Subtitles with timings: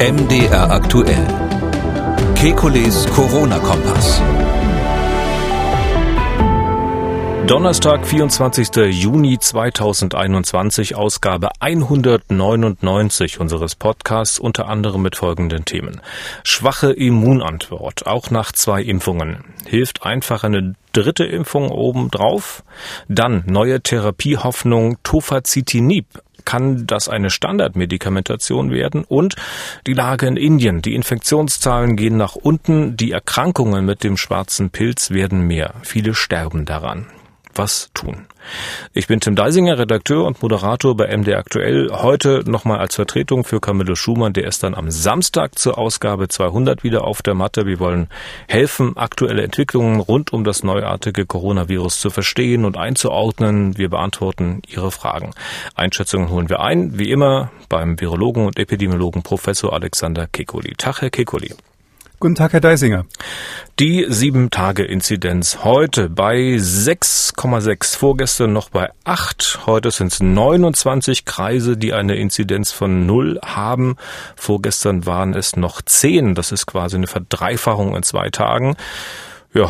[0.00, 1.24] MDR aktuell.
[2.34, 4.20] Kekules Corona-Kompass.
[7.46, 8.90] Donnerstag, 24.
[8.90, 16.00] Juni 2021, Ausgabe 199 unseres Podcasts, unter anderem mit folgenden Themen.
[16.42, 19.44] Schwache Immunantwort, auch nach zwei Impfungen.
[19.64, 22.64] Hilft einfach eine dritte Impfung obendrauf?
[23.08, 26.06] Dann neue Therapiehoffnung Tofacitinib
[26.44, 29.36] kann das eine Standardmedikamentation werden und
[29.86, 30.82] die Lage in Indien.
[30.82, 35.74] Die Infektionszahlen gehen nach unten, die Erkrankungen mit dem schwarzen Pilz werden mehr.
[35.82, 37.06] Viele sterben daran
[37.56, 38.26] was tun.
[38.92, 41.90] Ich bin Tim Deisinger, Redakteur und Moderator bei MD Aktuell.
[41.92, 44.32] Heute nochmal als Vertretung für Camillo Schumann.
[44.32, 47.66] Der ist dann am Samstag zur Ausgabe 200 wieder auf der Matte.
[47.66, 48.08] Wir wollen
[48.48, 53.78] helfen, aktuelle Entwicklungen rund um das neuartige Coronavirus zu verstehen und einzuordnen.
[53.78, 55.30] Wir beantworten Ihre Fragen.
[55.74, 60.74] Einschätzungen holen wir ein, wie immer, beim Virologen und Epidemiologen Professor Alexander Kekoli.
[60.76, 61.54] Tag, Herr Kekoli.
[62.24, 63.04] Guten Tag, Herr Deisinger.
[63.78, 69.60] Die 7-Tage-Inzidenz heute bei 6,6, vorgestern noch bei 8.
[69.66, 73.96] Heute sind es 29 Kreise, die eine Inzidenz von 0 haben.
[74.36, 76.34] Vorgestern waren es noch 10.
[76.34, 78.74] Das ist quasi eine Verdreifachung in zwei Tagen.
[79.52, 79.68] Ja,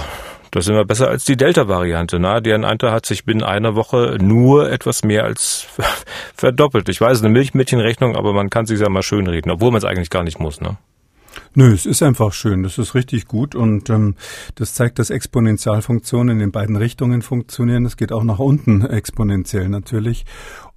[0.53, 2.21] das sind wir besser als die Delta-Variante.
[2.21, 2.41] Ne?
[2.41, 5.67] Deren Anteil hat sich binnen einer Woche nur etwas mehr als
[6.37, 6.89] verdoppelt.
[6.89, 10.11] Ich weiß, eine Milchmädchenrechnung, aber man kann sich ja mal schönreden, obwohl man es eigentlich
[10.11, 10.61] gar nicht muss.
[10.61, 10.77] Ne?
[11.55, 12.63] Nö, es ist einfach schön.
[12.63, 14.17] Das ist richtig gut und ähm,
[14.55, 17.85] das zeigt, dass Exponentialfunktionen in beiden Richtungen funktionieren.
[17.87, 20.25] Es geht auch nach unten exponentiell natürlich.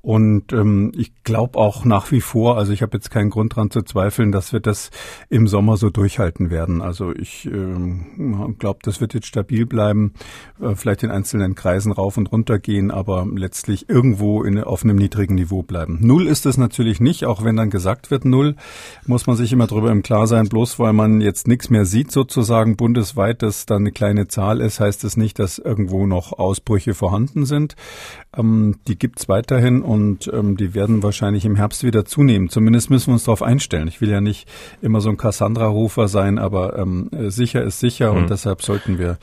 [0.08, 3.72] Und ähm, ich glaube auch nach wie vor, also ich habe jetzt keinen Grund dran
[3.72, 4.90] zu zweifeln, dass wir das
[5.28, 6.82] im Sommer so durchhalten werden.
[6.82, 10.14] Also ich ähm, glaube, das wird jetzt stabil bleiben,
[10.62, 14.96] äh, vielleicht in einzelnen Kreisen rauf und runter gehen, aber letztlich irgendwo in, auf einem
[14.96, 15.98] niedrigen Niveau bleiben.
[16.00, 18.56] Null ist es natürlich nicht, auch wenn dann gesagt wird Null,
[19.08, 22.14] muss man sich immer drüber im Klar sein, bloß weil man jetzt nichts mehr sieht
[22.14, 26.32] sozusagen bundesweit, dass da eine kleine Zahl ist, heißt es das nicht, dass irgendwo noch
[26.32, 27.76] Ausbrüche vorhanden sind.
[28.38, 29.97] Ähm, die gibt's weiterhin und
[30.32, 32.50] ähm, die werden wahrscheinlich im Herbst wieder zunehmen.
[32.50, 33.88] Zumindest müssen wir uns darauf einstellen.
[33.88, 34.48] Ich will ja nicht
[34.82, 38.18] immer so ein Cassandra-Rufer sein, aber ähm, sicher ist sicher mhm.
[38.18, 39.18] und deshalb sollten wir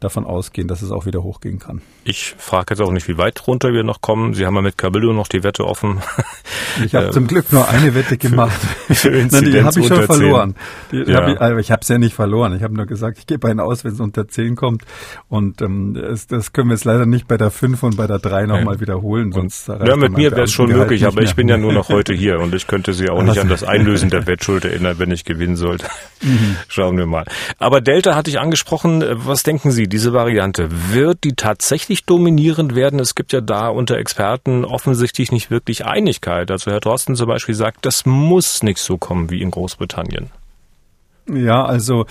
[0.00, 1.82] davon ausgehen, dass es auch wieder hochgehen kann.
[2.04, 4.34] Ich frage jetzt auch nicht, wie weit runter wir noch kommen.
[4.34, 6.00] Sie haben ja mit Cabildo noch die Wette offen.
[6.84, 8.60] Ich habe zum Glück nur eine Wette gemacht.
[8.88, 10.54] Für, für Nein, die habe ich schon verloren.
[10.92, 11.22] Die, ja.
[11.22, 12.54] hab ich also ich habe es ja nicht verloren.
[12.54, 14.82] Ich habe nur gesagt, ich gebe einen aus, wenn es unter 10 kommt.
[15.28, 18.18] Und ähm, das, das können wir jetzt leider nicht bei der 5 und bei der
[18.18, 18.80] 3 nochmal ja.
[18.80, 19.32] wiederholen.
[19.32, 22.14] Sonst ja, mit mir wäre es schon möglich, aber ich bin ja nur noch heute
[22.14, 25.24] hier und ich könnte Sie auch nicht an das Einlösen der Wettschuld erinnern, wenn ich
[25.24, 25.86] gewinnen sollte.
[26.22, 26.56] Mhm.
[26.68, 27.24] Schauen wir mal.
[27.58, 29.04] Aber Delta hatte ich angesprochen.
[29.08, 33.00] Was denken Sie, diese Variante, wird die tatsächlich dominierend werden?
[33.00, 36.50] Es gibt ja da unter Experten offensichtlich nicht wirklich Einigkeit.
[36.50, 40.30] Also Herr Drosten zum Beispiel sagt, das muss nicht so kommen wie in Großbritannien.
[41.28, 42.06] Ja, also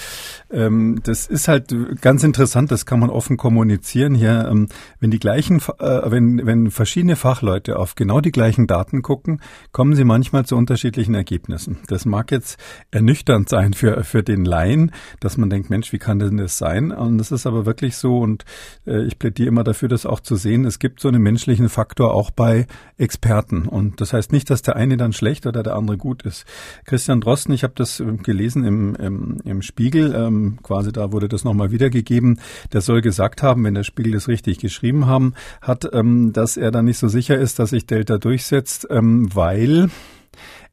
[0.52, 4.50] ähm, das ist halt ganz interessant, das kann man offen kommunizieren hier.
[4.52, 4.68] Ähm,
[5.00, 9.96] wenn die gleichen, äh, wenn, wenn verschiedene Fachleute auf genau die gleichen Daten gucken, kommen
[9.96, 11.78] sie manchmal zu unterschiedlichen Ergebnissen.
[11.88, 12.60] Das mag jetzt
[12.92, 16.92] ernüchternd sein für, für den Laien, dass man denkt, Mensch, wie kann denn das sein?
[16.92, 18.44] Und das ist aber wirklich so und
[18.86, 20.66] äh, ich plädiere immer dafür, das auch zu sehen.
[20.66, 22.68] Es gibt so einen menschlichen Faktor auch bei
[22.98, 23.70] Experten.
[23.70, 26.46] Und das heißt nicht, dass der eine dann schlecht oder der andere gut ist.
[26.84, 31.28] Christian Drosten, ich habe das äh, gelesen im im, im Spiegel, ähm, quasi da wurde
[31.28, 32.40] das nochmal wiedergegeben,
[32.74, 36.72] der soll gesagt haben, wenn der Spiegel das richtig geschrieben haben, hat, ähm, dass er
[36.72, 39.90] da nicht so sicher ist, dass sich Delta durchsetzt, ähm, weil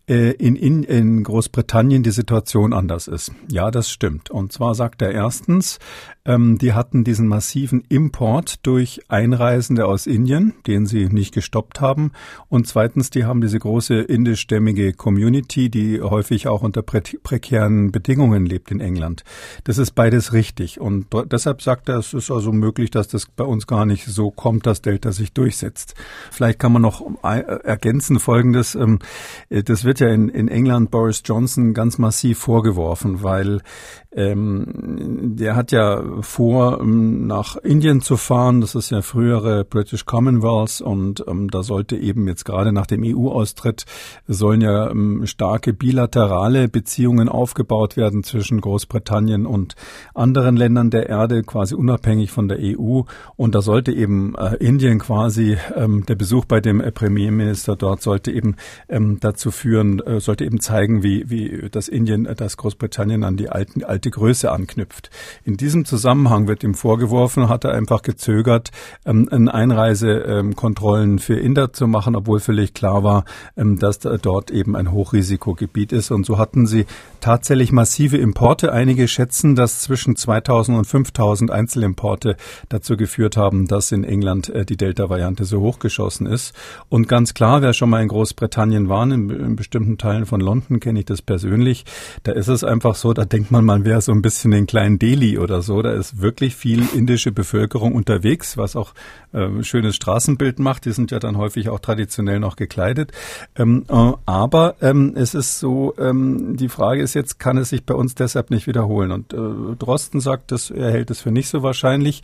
[0.09, 3.33] äh, in, in, in Großbritannien die Situation anders ist.
[3.49, 4.31] Ja, das stimmt.
[4.31, 5.79] Und zwar sagt er erstens,
[6.25, 12.13] ähm, die hatten diesen massiven Import durch Einreisende aus Indien, den sie nicht gestoppt haben.
[12.49, 18.47] Und zweitens, die haben diese große indischstämmige Community, die häufig auch unter prä prekären Bedingungen
[18.47, 19.25] lebt in England.
[19.65, 20.81] Das ist beides richtig.
[20.81, 24.31] Und deshalb sagt er, es ist also möglich, dass das bei uns gar nicht so
[24.31, 25.95] kommt, dass Delta sich durchsetzt.
[26.31, 28.77] Vielleicht kann man noch äh, ergänzen Folgendes.
[28.77, 29.01] Ähm,
[29.49, 33.63] äh, das wird ja in, in England Boris Johnson ganz massiv vorgeworfen, weil
[34.15, 38.61] ähm, der hat ja vor, ähm, nach Indien zu fahren.
[38.61, 43.03] Das ist ja frühere British Commonwealth und ähm, da sollte eben jetzt gerade nach dem
[43.05, 43.85] EU-Austritt
[44.27, 49.75] sollen ja ähm, starke bilaterale Beziehungen aufgebaut werden zwischen Großbritannien und
[50.15, 53.03] anderen Ländern der Erde, quasi unabhängig von der EU.
[53.37, 58.03] Und da sollte eben äh, Indien quasi, ähm, der Besuch bei dem äh, Premierminister dort
[58.03, 58.57] sollte eben
[58.89, 63.37] ähm, dazu führen, äh, sollte eben zeigen, wie, wie das Indien, äh, das Großbritannien an
[63.37, 65.11] die alten, alte Größe anknüpft.
[65.45, 68.73] In diesem Zusammenhang Zusammenhang wird ihm vorgeworfen, hat er einfach gezögert,
[69.07, 73.25] ähm, Einreisekontrollen für Inder zu machen, obwohl völlig klar war,
[73.57, 76.11] ähm, dass dort eben ein Hochrisikogebiet ist.
[76.11, 76.87] Und so hatten sie
[77.21, 78.73] tatsächlich massive Importe.
[78.73, 82.37] Einige schätzen, dass zwischen 2000 und 5000 Einzelimporte
[82.69, 86.53] dazu geführt haben, dass in England äh, die Delta-Variante so hochgeschossen ist.
[86.89, 90.81] Und ganz klar, wer schon mal in Großbritannien war, in, in bestimmten Teilen von London
[90.81, 91.85] kenne ich das persönlich,
[92.25, 94.99] da ist es einfach so, da denkt man, man wäre so ein bisschen in kleinen
[94.99, 95.81] Delhi oder so.
[95.81, 98.95] Da ist wirklich viel indische Bevölkerung unterwegs, was auch
[99.33, 100.85] äh, schönes Straßenbild macht.
[100.85, 103.13] Die sind ja dann häufig auch traditionell noch gekleidet.
[103.57, 107.85] Ähm, äh, aber ähm, es ist so, ähm, die Frage ist jetzt, kann es sich
[107.85, 109.11] bei uns deshalb nicht wiederholen?
[109.11, 112.23] Und äh, Drosten sagt, dass er hält es für nicht so wahrscheinlich.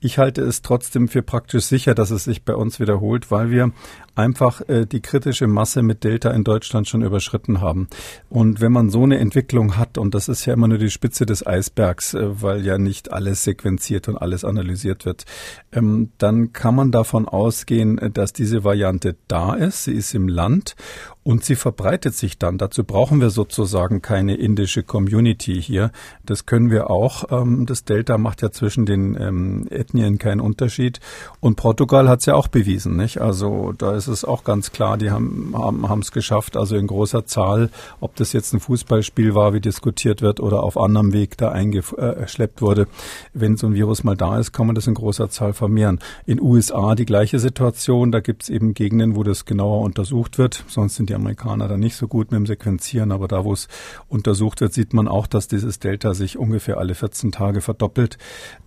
[0.00, 3.72] Ich halte es trotzdem für praktisch sicher, dass es sich bei uns wiederholt, weil wir
[4.20, 7.88] einfach äh, die kritische Masse mit Delta in Deutschland schon überschritten haben.
[8.28, 11.26] Und wenn man so eine Entwicklung hat, und das ist ja immer nur die Spitze
[11.26, 15.24] des Eisbergs, äh, weil ja nicht alles sequenziert und alles analysiert wird,
[15.72, 19.84] ähm, dann kann man davon ausgehen, äh, dass diese Variante da ist.
[19.84, 20.76] Sie ist im Land
[21.22, 22.56] und sie verbreitet sich dann.
[22.56, 25.90] Dazu brauchen wir sozusagen keine indische Community hier.
[26.24, 27.24] Das können wir auch.
[27.30, 30.98] Ähm, das Delta macht ja zwischen den ähm, Ethnien keinen Unterschied.
[31.40, 33.20] Und Portugal hat es ja auch bewiesen, nicht?
[33.20, 37.26] Also da ist es auch ganz klar, die haben haben es geschafft, also in großer
[37.26, 37.70] Zahl,
[38.00, 42.62] ob das jetzt ein Fußballspiel war, wie diskutiert wird, oder auf anderem Weg da eingeschleppt
[42.62, 42.86] wurde.
[43.34, 46.00] Wenn so ein Virus mal da ist, kann man das in großer Zahl vermehren.
[46.24, 48.10] In USA die gleiche Situation.
[48.10, 50.64] Da gibt es eben Gegenden, wo das genauer untersucht wird.
[50.68, 53.68] Sonst sind die Amerikaner da nicht so gut mit dem Sequenzieren, aber da, wo es
[54.08, 58.16] untersucht wird, sieht man auch, dass dieses Delta sich ungefähr alle 14 Tage verdoppelt.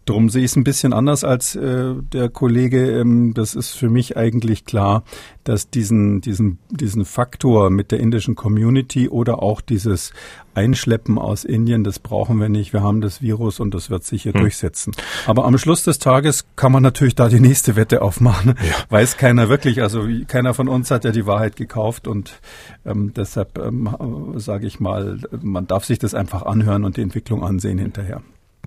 [0.05, 2.99] Drum sehe ich es ein bisschen anders als äh, der Kollege.
[2.99, 5.03] Ähm, das ist für mich eigentlich klar,
[5.43, 10.13] dass diesen, diesen, diesen Faktor mit der indischen Community oder auch dieses
[10.55, 12.73] Einschleppen aus Indien, das brauchen wir nicht.
[12.73, 14.41] Wir haben das Virus und das wird sich hier hm.
[14.41, 14.93] durchsetzen.
[15.25, 18.55] Aber am Schluss des Tages kann man natürlich da die nächste Wette aufmachen.
[18.63, 18.75] Ja.
[18.89, 19.81] Weiß keiner wirklich.
[19.81, 22.39] Also keiner von uns hat ja die Wahrheit gekauft und
[22.85, 27.43] ähm, deshalb ähm, sage ich mal, man darf sich das einfach anhören und die Entwicklung
[27.43, 28.21] ansehen hinterher.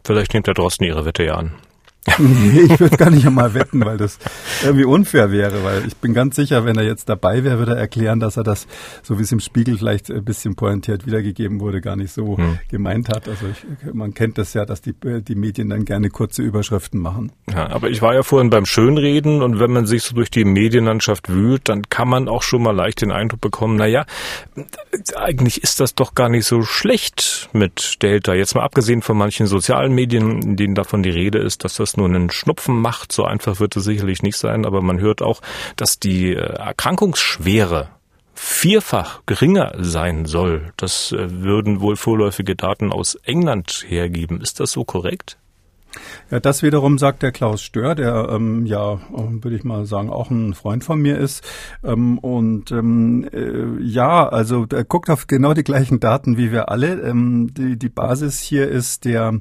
[0.04, 1.52] Vielleicht nimmt der Drosten Ihre Wette ja an.
[2.18, 4.18] Nee, ich würde gar nicht einmal wetten, weil das
[4.64, 7.78] irgendwie unfair wäre, weil ich bin ganz sicher, wenn er jetzt dabei wäre, würde er
[7.78, 8.66] erklären, dass er das,
[9.02, 12.58] so wie es im Spiegel vielleicht ein bisschen pointiert wiedergegeben wurde, gar nicht so hm.
[12.68, 13.28] gemeint hat.
[13.28, 17.32] Also ich, man kennt das ja, dass die, die Medien dann gerne kurze Überschriften machen.
[17.50, 20.44] Ja, aber ich war ja vorhin beim Schönreden und wenn man sich so durch die
[20.44, 24.06] Medienlandschaft wühlt, dann kann man auch schon mal leicht den Eindruck bekommen, na ja,
[25.16, 28.34] eigentlich ist das doch gar nicht so schlecht mit Delta.
[28.34, 31.95] Jetzt mal abgesehen von manchen sozialen Medien, in denen davon die Rede ist, dass das
[31.96, 33.12] nur einen Schnupfen macht.
[33.12, 35.40] So einfach wird es sicherlich nicht sein, aber man hört auch,
[35.76, 37.88] dass die äh, Erkrankungsschwere
[38.34, 40.72] vierfach geringer sein soll.
[40.76, 44.40] Das äh, würden wohl vorläufige Daten aus England hergeben.
[44.40, 45.38] Ist das so korrekt?
[46.30, 50.30] Ja, das wiederum sagt der Klaus Stör, der ähm, ja, würde ich mal sagen, auch
[50.30, 51.44] ein Freund von mir ist.
[51.84, 56.70] Ähm, und ähm, äh, ja, also er guckt auf genau die gleichen Daten wie wir
[56.70, 57.00] alle.
[57.02, 59.40] Ähm, die, die Basis hier ist der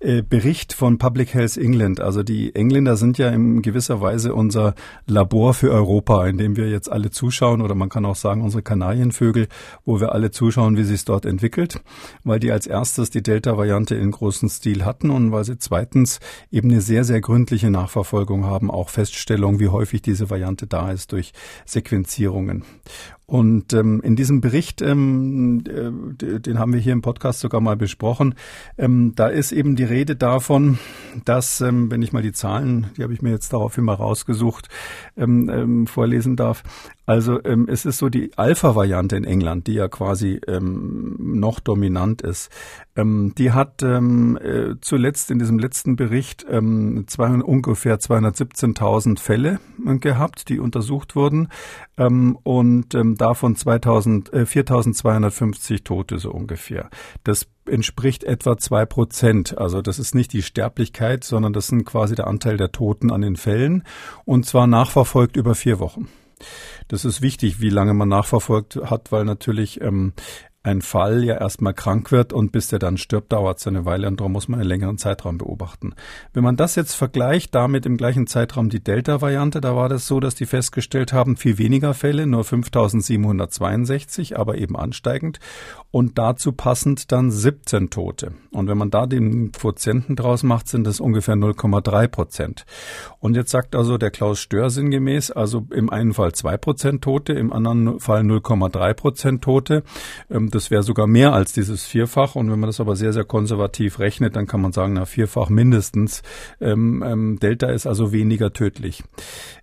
[0.00, 2.00] äh, Bericht von Public Health England.
[2.00, 4.74] Also die Engländer sind ja in gewisser Weise unser
[5.06, 8.62] Labor für Europa, in dem wir jetzt alle zuschauen, oder man kann auch sagen, unsere
[8.62, 9.48] Kanarienvögel,
[9.84, 11.80] wo wir alle zuschauen, wie sich es dort entwickelt,
[12.24, 15.58] weil die als erstes die Delta-Variante in großen Stil hatten und weil sie
[15.88, 16.20] zweitens
[16.50, 21.12] eben eine sehr, sehr gründliche Nachverfolgung haben, auch Feststellung, wie häufig diese Variante da ist
[21.12, 21.32] durch
[21.64, 22.64] Sequenzierungen.
[23.30, 27.76] Und ähm, in diesem Bericht, ähm, äh, den haben wir hier im Podcast sogar mal
[27.76, 28.34] besprochen,
[28.78, 30.78] ähm, da ist eben die Rede davon,
[31.26, 34.70] dass, ähm, wenn ich mal die Zahlen, die habe ich mir jetzt daraufhin mal rausgesucht,
[35.18, 36.62] ähm, ähm, vorlesen darf.
[37.04, 42.22] Also ähm, es ist so die Alpha-Variante in England, die ja quasi ähm, noch dominant
[42.22, 42.50] ist.
[42.96, 49.60] Ähm, die hat ähm, äh, zuletzt in diesem letzten Bericht ähm, zwei, ungefähr 217.000 Fälle
[49.86, 51.48] äh, gehabt, die untersucht wurden.
[51.98, 56.88] Ähm, und ähm, davon 2000, äh, 4.250 Tote so ungefähr.
[57.24, 59.58] Das entspricht etwa zwei Prozent.
[59.58, 63.20] Also das ist nicht die Sterblichkeit, sondern das sind quasi der Anteil der Toten an
[63.20, 63.82] den Fällen
[64.24, 66.08] und zwar nachverfolgt über vier Wochen.
[66.86, 70.12] Das ist wichtig, wie lange man nachverfolgt hat, weil natürlich ähm,
[70.62, 74.08] ein Fall ja erstmal krank wird und bis der dann stirbt, dauert es eine Weile
[74.08, 75.94] und darum muss man einen längeren Zeitraum beobachten.
[76.32, 80.20] Wenn man das jetzt vergleicht, damit im gleichen Zeitraum die Delta-Variante, da war das so,
[80.20, 85.38] dass die festgestellt haben, viel weniger Fälle, nur 5762, aber eben ansteigend
[85.90, 88.32] und dazu passend dann 17 Tote.
[88.50, 92.66] Und wenn man da den Quotienten draus macht, sind das ungefähr 0,3 Prozent.
[93.20, 97.32] Und jetzt sagt also der Klaus Stör sinngemäß, also im einen Fall zwei Prozent Tote,
[97.32, 99.82] im anderen Fall 0,3 Prozent Tote.
[100.30, 102.34] Ähm, das wäre sogar mehr als dieses Vierfach.
[102.34, 105.48] Und wenn man das aber sehr, sehr konservativ rechnet, dann kann man sagen, na, Vierfach
[105.48, 106.22] mindestens.
[106.60, 109.04] Ähm, ähm, Delta ist also weniger tödlich.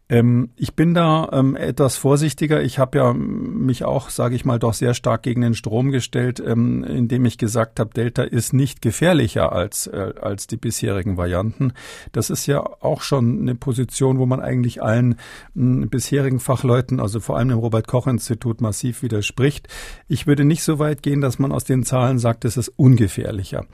[0.08, 2.62] Ich bin da etwas vorsichtiger.
[2.62, 6.14] Ich habe ja mich auch, sage ich mal, doch sehr stark gegen den Strom gestellt,
[6.15, 11.74] ähm, indem ich gesagt habe, Delta ist nicht gefährlicher als, äh, als die bisherigen Varianten.
[12.12, 15.15] Das ist ja auch schon eine Position, wo man eigentlich allen
[15.53, 19.67] mh, bisherigen Fachleuten, also vor allem im Robert-Koch-Institut, massiv widerspricht.
[20.07, 23.65] Ich würde nicht so weit gehen, dass man aus den Zahlen sagt, es ist ungefährlicher.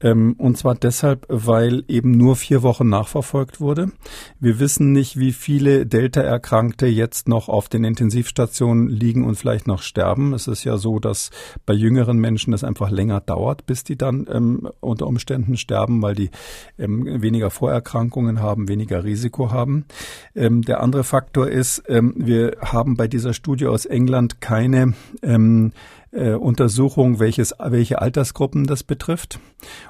[0.00, 3.90] Ähm, und zwar deshalb, weil eben nur vier Wochen nachverfolgt wurde.
[4.38, 9.82] Wir wissen nicht, wie viele Delta-Erkrankte jetzt noch auf den Intensivstationen liegen und vielleicht noch
[9.82, 10.32] sterben.
[10.34, 11.30] Es ist ja so, dass
[11.66, 16.14] bei jüngeren Menschen das einfach länger dauert, bis die dann ähm, unter Umständen sterben, weil
[16.14, 16.30] die
[16.78, 19.86] ähm, weniger Vorerkrankungen haben, weniger Risiko haben.
[20.34, 24.92] Ähm, der andere Faktor ist, ähm, wir haben bei dieser Studie aus England keine
[25.22, 25.72] ähm,
[26.10, 29.40] äh, Untersuchung, welches, welche Altersgruppen das betrifft.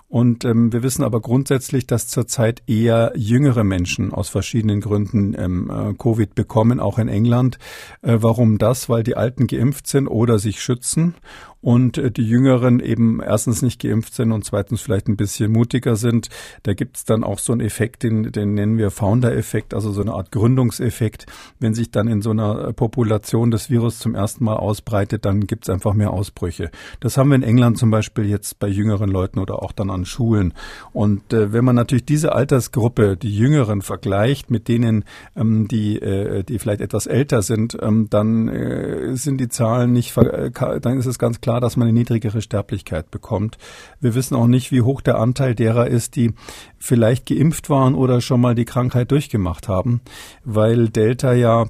[0.09, 5.71] Und ähm, wir wissen aber grundsätzlich, dass zurzeit eher jüngere Menschen aus verschiedenen Gründen ähm,
[5.71, 7.59] äh, Covid bekommen, auch in England.
[8.03, 8.89] Äh, warum das?
[8.89, 11.15] Weil die Alten geimpft sind oder sich schützen
[11.61, 15.97] und äh, die Jüngeren eben erstens nicht geimpft sind und zweitens vielleicht ein bisschen mutiger
[15.97, 16.29] sind.
[16.63, 20.01] Da gibt es dann auch so einen Effekt, den, den nennen wir Founder-Effekt, also so
[20.01, 21.27] eine Art Gründungseffekt.
[21.59, 25.65] Wenn sich dann in so einer Population das Virus zum ersten Mal ausbreitet, dann gibt
[25.65, 26.71] es einfach mehr Ausbrüche.
[27.01, 30.05] Das haben wir in England zum Beispiel jetzt bei jüngeren Leuten oder auch dann an
[30.05, 30.55] Schulen.
[30.93, 35.05] Und äh, wenn man natürlich diese Altersgruppe, die Jüngeren, vergleicht mit denen,
[35.37, 40.17] ähm, die, äh, die vielleicht etwas älter sind, ähm, dann äh, sind die Zahlen nicht,
[40.17, 40.51] äh,
[40.81, 43.59] dann ist es ganz klar, klar, dass man eine niedrigere Sterblichkeit bekommt.
[44.01, 46.33] Wir wissen auch nicht, wie hoch der Anteil derer ist, die
[46.79, 50.01] vielleicht geimpft waren oder schon mal die Krankheit durchgemacht haben,
[50.45, 51.67] weil Delta ja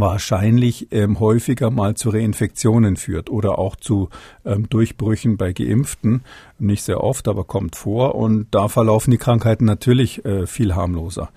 [0.00, 4.08] wahrscheinlich ähm, häufiger mal zu Reinfektionen führt oder auch zu
[4.44, 6.22] ähm, Durchbrüchen bei Geimpften.
[6.58, 8.14] Nicht sehr oft, aber kommt vor.
[8.14, 11.30] Und da verlaufen die Krankheiten natürlich äh, viel harmloser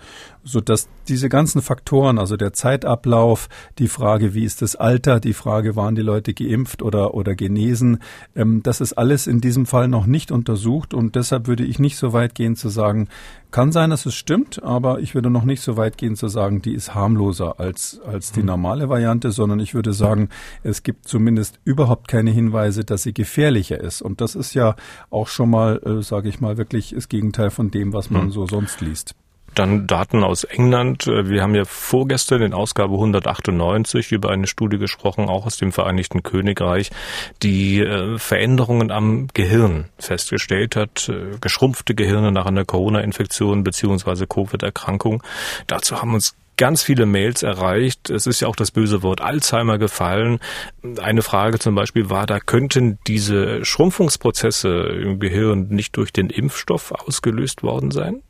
[0.47, 3.49] so dass diese ganzen Faktoren, also der Zeitablauf,
[3.79, 7.99] die Frage, wie ist das Alter, die Frage, waren die Leute geimpft oder, oder genesen,
[8.35, 11.97] ähm, das ist alles in diesem Fall noch nicht untersucht und deshalb würde ich nicht
[11.97, 13.09] so weit gehen zu sagen,
[13.51, 16.61] kann sein, dass es stimmt, aber ich würde noch nicht so weit gehen zu sagen,
[16.61, 18.47] die ist harmloser als, als die hm.
[18.47, 20.29] normale Variante, sondern ich würde sagen,
[20.63, 24.01] es gibt zumindest überhaupt keine Hinweise, dass sie gefährlicher ist.
[24.01, 24.75] Und das ist ja
[25.09, 28.31] auch schon mal, äh, sage ich mal, wirklich das Gegenteil von dem, was man hm.
[28.31, 29.15] so sonst liest.
[29.57, 31.07] Dann Daten aus England.
[31.07, 36.21] Wir haben ja vorgestern in Ausgabe 198 über eine Studie gesprochen, auch aus dem Vereinigten
[36.21, 36.91] Königreich,
[37.41, 45.23] die äh, Veränderungen am Gehirn festgestellt hat, äh, geschrumpfte Gehirne nach einer Corona-Infektion beziehungsweise Covid-Erkrankung.
[45.65, 48.09] Dazu haben uns ganz viele Mails erreicht.
[48.09, 50.39] Es ist ja auch das böse Wort Alzheimer gefallen.
[51.01, 56.91] Eine Frage zum Beispiel war, da könnten diese Schrumpfungsprozesse im Gehirn nicht durch den Impfstoff
[56.91, 58.21] ausgelöst worden sein?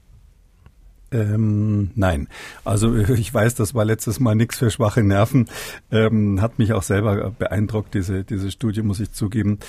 [1.11, 2.27] Ähm, nein,
[2.65, 5.47] also ich weiß, das war letztes Mal nichts für schwache Nerven.
[5.91, 9.59] Ähm, hat mich auch selber beeindruckt, diese, diese Studie, muss ich zugeben.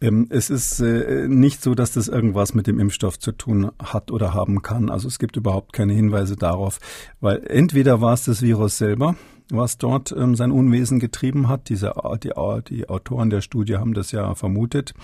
[0.00, 4.10] Ähm, es ist äh, nicht so, dass das irgendwas mit dem Impfstoff zu tun hat
[4.10, 4.90] oder haben kann.
[4.90, 6.78] Also es gibt überhaupt keine Hinweise darauf,
[7.20, 9.14] weil entweder war es das Virus selber,
[9.50, 11.68] was dort ähm, sein Unwesen getrieben hat.
[11.68, 12.32] Diese, die,
[12.68, 14.94] die Autoren der Studie haben das ja vermutet,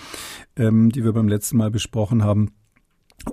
[0.57, 2.51] ähm, die wir beim letzten Mal besprochen haben.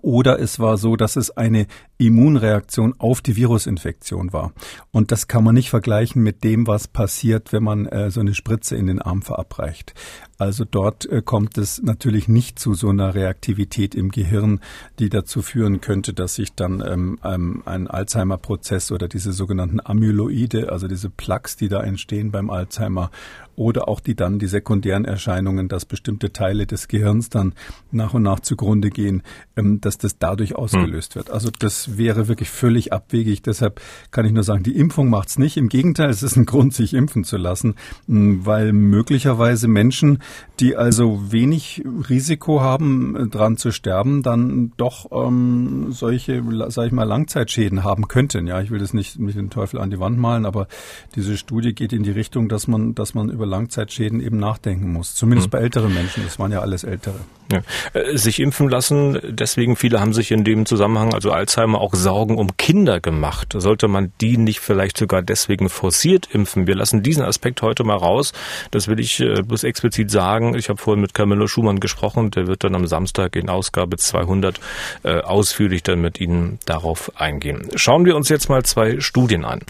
[0.02, 1.68] Oder es war so, dass es eine
[2.02, 4.54] Immunreaktion auf die Virusinfektion war.
[4.92, 8.34] Und das kann man nicht vergleichen mit dem, was passiert, wenn man äh, so eine
[8.34, 9.94] Spritze in den Arm verabreicht.
[10.42, 14.60] Also dort äh, kommt es natürlich nicht zu so einer Reaktivität im Gehirn,
[14.98, 20.72] die dazu führen könnte, dass sich dann ähm, ähm, ein Alzheimer-Prozess oder diese sogenannten Amyloide,
[20.72, 23.12] also diese Plaques, die da entstehen beim Alzheimer,
[23.56, 27.54] oder auch die dann die sekundären Erscheinungen, dass bestimmte Teile des Gehirns dann
[27.92, 29.22] nach und nach zugrunde gehen,
[29.56, 31.20] ähm, dass das dadurch ausgelöst hm.
[31.20, 31.30] wird.
[31.30, 33.42] Also das wäre wirklich völlig abwegig.
[33.42, 33.82] Deshalb
[34.12, 35.58] kann ich nur sagen, die Impfung macht's nicht.
[35.58, 37.76] Im Gegenteil, es ist ein Grund, sich impfen zu lassen,
[38.08, 40.20] weil möglicherweise Menschen,
[40.60, 46.94] die also wenig Risiko haben, äh, dran zu sterben, dann doch ähm, solche, sage ich
[46.94, 48.48] mal, Langzeitschäden haben könnten.
[48.48, 50.68] Ja, ich will das nicht mit dem Teufel an die Wand malen, aber
[51.16, 55.16] diese Studie geht in die Richtung, dass man, dass man über Langzeitschäden eben nachdenken muss.
[55.16, 55.52] Zumindest mhm.
[55.52, 56.24] bei älteren Menschen.
[56.24, 57.20] Das waren ja alles Ältere.
[57.52, 57.62] Ja.
[57.94, 62.38] Äh, sich impfen lassen, deswegen viele haben sich in dem Zusammenhang, also Alzheimer, auch Sorgen
[62.38, 63.54] um Kinder gemacht.
[63.58, 66.68] Sollte man die nicht vielleicht sogar deswegen forciert impfen?
[66.68, 68.34] Wir lassen diesen Aspekt heute mal raus.
[68.70, 70.56] Das will ich äh, bloß explizit sagen.
[70.56, 72.32] Ich habe vorhin mit Camillo Schumann gesprochen.
[72.32, 74.60] Der wird dann am Samstag in Ausgabe 200
[75.04, 77.70] äh, ausführlich dann mit Ihnen darauf eingehen.
[77.76, 79.62] Schauen wir uns jetzt mal zwei Studien an.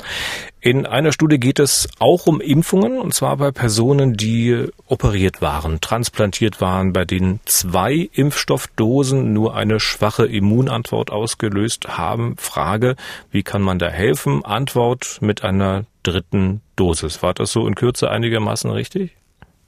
[0.63, 5.81] In einer Studie geht es auch um Impfungen, und zwar bei Personen, die operiert waren,
[5.81, 12.35] transplantiert waren, bei denen zwei Impfstoffdosen nur eine schwache Immunantwort ausgelöst haben.
[12.37, 12.95] Frage,
[13.31, 14.45] wie kann man da helfen?
[14.45, 17.23] Antwort mit einer dritten Dosis.
[17.23, 19.15] War das so in Kürze einigermaßen richtig?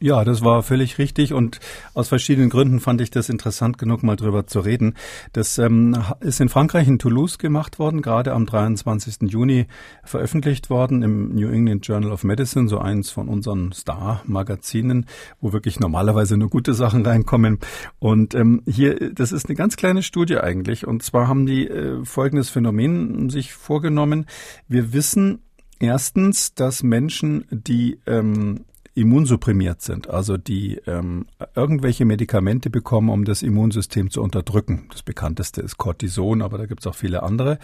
[0.03, 1.61] Ja, das war völlig richtig und
[1.93, 4.95] aus verschiedenen Gründen fand ich das interessant genug, mal drüber zu reden.
[5.31, 9.31] Das ähm, ist in Frankreich in Toulouse gemacht worden, gerade am 23.
[9.31, 9.67] Juni
[10.03, 15.05] veröffentlicht worden im New England Journal of Medicine, so eins von unseren Star-Magazinen,
[15.39, 17.59] wo wirklich normalerweise nur gute Sachen reinkommen.
[17.99, 20.85] Und ähm, hier, das ist eine ganz kleine Studie eigentlich.
[20.85, 24.25] Und zwar haben die äh, folgendes Phänomen sich vorgenommen.
[24.67, 25.43] Wir wissen
[25.79, 33.41] erstens, dass Menschen, die ähm, immunsupprimiert sind, also die ähm, irgendwelche Medikamente bekommen, um das
[33.41, 34.87] Immunsystem zu unterdrücken.
[34.91, 37.57] Das bekannteste ist Cortison, aber da gibt es auch viele andere.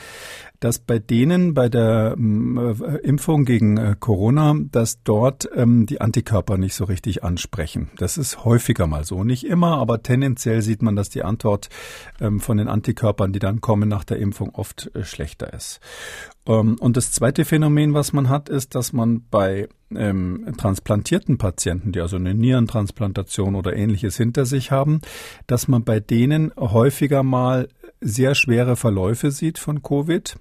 [0.60, 6.58] Dass bei denen bei der äh, Impfung gegen äh, Corona, dass dort ähm, die Antikörper
[6.58, 7.92] nicht so richtig ansprechen.
[7.98, 9.24] Das ist häufiger mal so.
[9.24, 11.70] Nicht immer, aber tendenziell sieht man, dass die Antwort
[12.20, 15.80] ähm, von den Antikörpern, die dann kommen nach der Impfung, oft äh, schlechter ist.
[16.50, 21.92] Ähm, und das zweite Phänomen, was man hat, ist, dass man bei ähm, transplantierten Patienten,
[21.92, 25.00] die also eine Nierentransplantation oder ähnliches hinter sich haben,
[25.48, 27.70] dass man bei denen häufiger mal
[28.02, 30.38] sehr schwere Verläufe sieht von Covid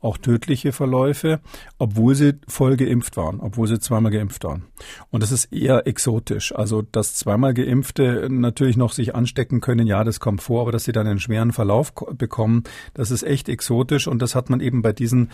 [0.00, 1.40] auch tödliche Verläufe,
[1.78, 4.64] obwohl sie voll geimpft waren, obwohl sie zweimal geimpft waren.
[5.10, 6.54] Und das ist eher exotisch.
[6.54, 10.84] Also, dass zweimal Geimpfte natürlich noch sich anstecken können, ja, das kommt vor, aber dass
[10.84, 14.82] sie dann einen schweren Verlauf bekommen, das ist echt exotisch und das hat man eben
[14.82, 15.30] bei diesen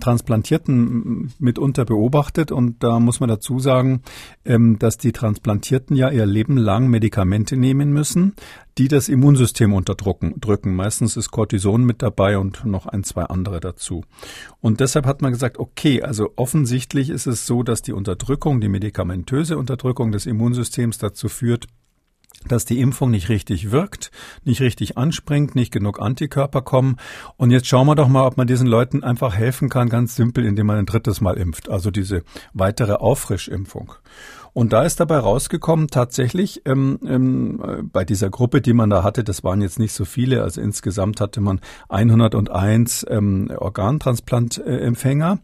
[0.00, 2.52] Transplantierten mitunter beobachtet.
[2.52, 4.02] Und da muss man dazu sagen,
[4.44, 8.34] ähm, dass die Transplantierten ja ihr Leben lang Medikamente nehmen müssen,
[8.78, 10.40] die das Immunsystem unterdrücken.
[10.40, 10.74] Drücken.
[10.74, 14.04] Meistens ist Cortison mit dabei und noch ein, zwei andere dazu.
[14.60, 18.68] Und deshalb hat man gesagt, okay, also offensichtlich ist es so, dass die Unterdrückung, die
[18.68, 21.66] medikamentöse Unterdrückung des Immunsystems dazu führt,
[22.48, 24.10] dass die Impfung nicht richtig wirkt,
[24.44, 26.96] nicht richtig anspringt, nicht genug Antikörper kommen.
[27.36, 30.44] Und jetzt schauen wir doch mal, ob man diesen Leuten einfach helfen kann, ganz simpel,
[30.44, 31.68] indem man ein drittes Mal impft.
[31.68, 33.94] Also diese weitere Auffrischimpfung.
[34.54, 39.24] Und da ist dabei rausgekommen, tatsächlich ähm, ähm, bei dieser Gruppe, die man da hatte,
[39.24, 45.38] das waren jetzt nicht so viele, also insgesamt hatte man 101 ähm, Organtransplantempfänger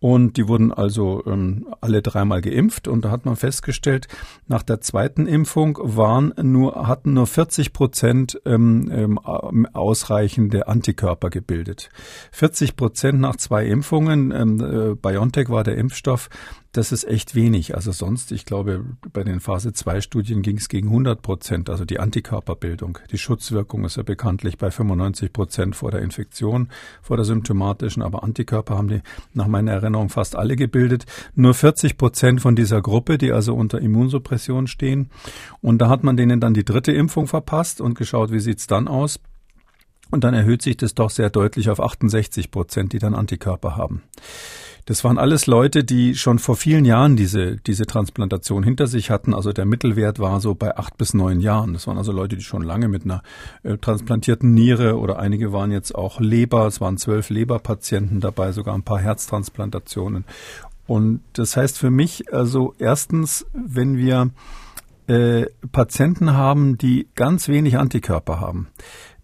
[0.00, 4.08] und die wurden also ähm, alle dreimal geimpft und da hat man festgestellt,
[4.48, 11.90] nach der zweiten Impfung waren nur, hatten nur 40 Prozent ähm, ähm, ausreichende Antikörper gebildet.
[12.32, 16.30] 40 Prozent nach zwei Impfungen, ähm, äh, BioNTech war der Impfstoff,
[16.72, 17.74] das ist echt wenig.
[17.74, 21.84] Also sonst, ich glaube, bei den Phase 2 Studien ging es gegen 100 Prozent, also
[21.84, 22.98] die Antikörperbildung.
[23.10, 26.68] Die Schutzwirkung ist ja bekanntlich bei 95 Prozent vor der Infektion,
[27.02, 29.02] vor der symptomatischen, aber Antikörper haben die
[29.34, 31.06] nach meiner Erinnerung fast alle gebildet.
[31.34, 35.10] Nur 40 Prozent von dieser Gruppe, die also unter Immunsuppression stehen.
[35.60, 38.88] Und da hat man denen dann die dritte Impfung verpasst und geschaut, wie sieht's dann
[38.88, 39.20] aus.
[40.10, 44.02] Und dann erhöht sich das doch sehr deutlich auf 68 Prozent, die dann Antikörper haben.
[44.90, 49.34] Das waren alles Leute, die schon vor vielen Jahren diese, diese Transplantation hinter sich hatten.
[49.34, 51.74] Also der Mittelwert war so bei acht bis neun Jahren.
[51.74, 53.22] Das waren also Leute, die schon lange mit einer
[53.62, 56.66] äh, transplantierten Niere oder einige waren jetzt auch Leber.
[56.66, 60.24] Es waren zwölf Leberpatienten dabei, sogar ein paar Herztransplantationen.
[60.88, 64.30] Und das heißt für mich, also erstens, wenn wir
[65.06, 68.66] äh, Patienten haben, die ganz wenig Antikörper haben,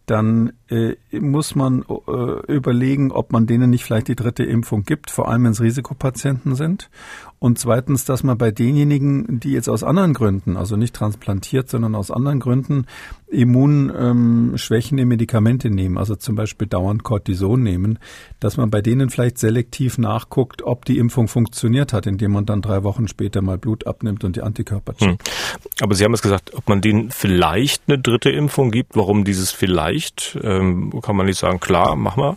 [0.07, 5.11] dann äh, muss man äh, überlegen, ob man denen nicht vielleicht die dritte Impfung gibt,
[5.11, 6.91] vor allem wenn es Risikopatienten sind.
[7.39, 11.95] Und zweitens, dass man bei denjenigen, die jetzt aus anderen Gründen, also nicht transplantiert, sondern
[11.95, 12.87] aus anderen Gründen
[13.29, 17.99] immunschwächende ähm, Medikamente nehmen, also zum Beispiel dauernd Cortison nehmen,
[18.41, 22.63] dass man bei denen vielleicht selektiv nachguckt, ob die Impfung funktioniert hat, indem man dann
[22.63, 25.29] drei Wochen später mal Blut abnimmt und die Antikörper checkt.
[25.29, 25.63] Hm.
[25.83, 28.97] Aber Sie haben es gesagt, ob man denen vielleicht eine dritte Impfung gibt.
[28.97, 30.37] Warum dieses vielleicht?
[30.57, 32.37] Ähm, kann man nicht sagen, klar, mach mal.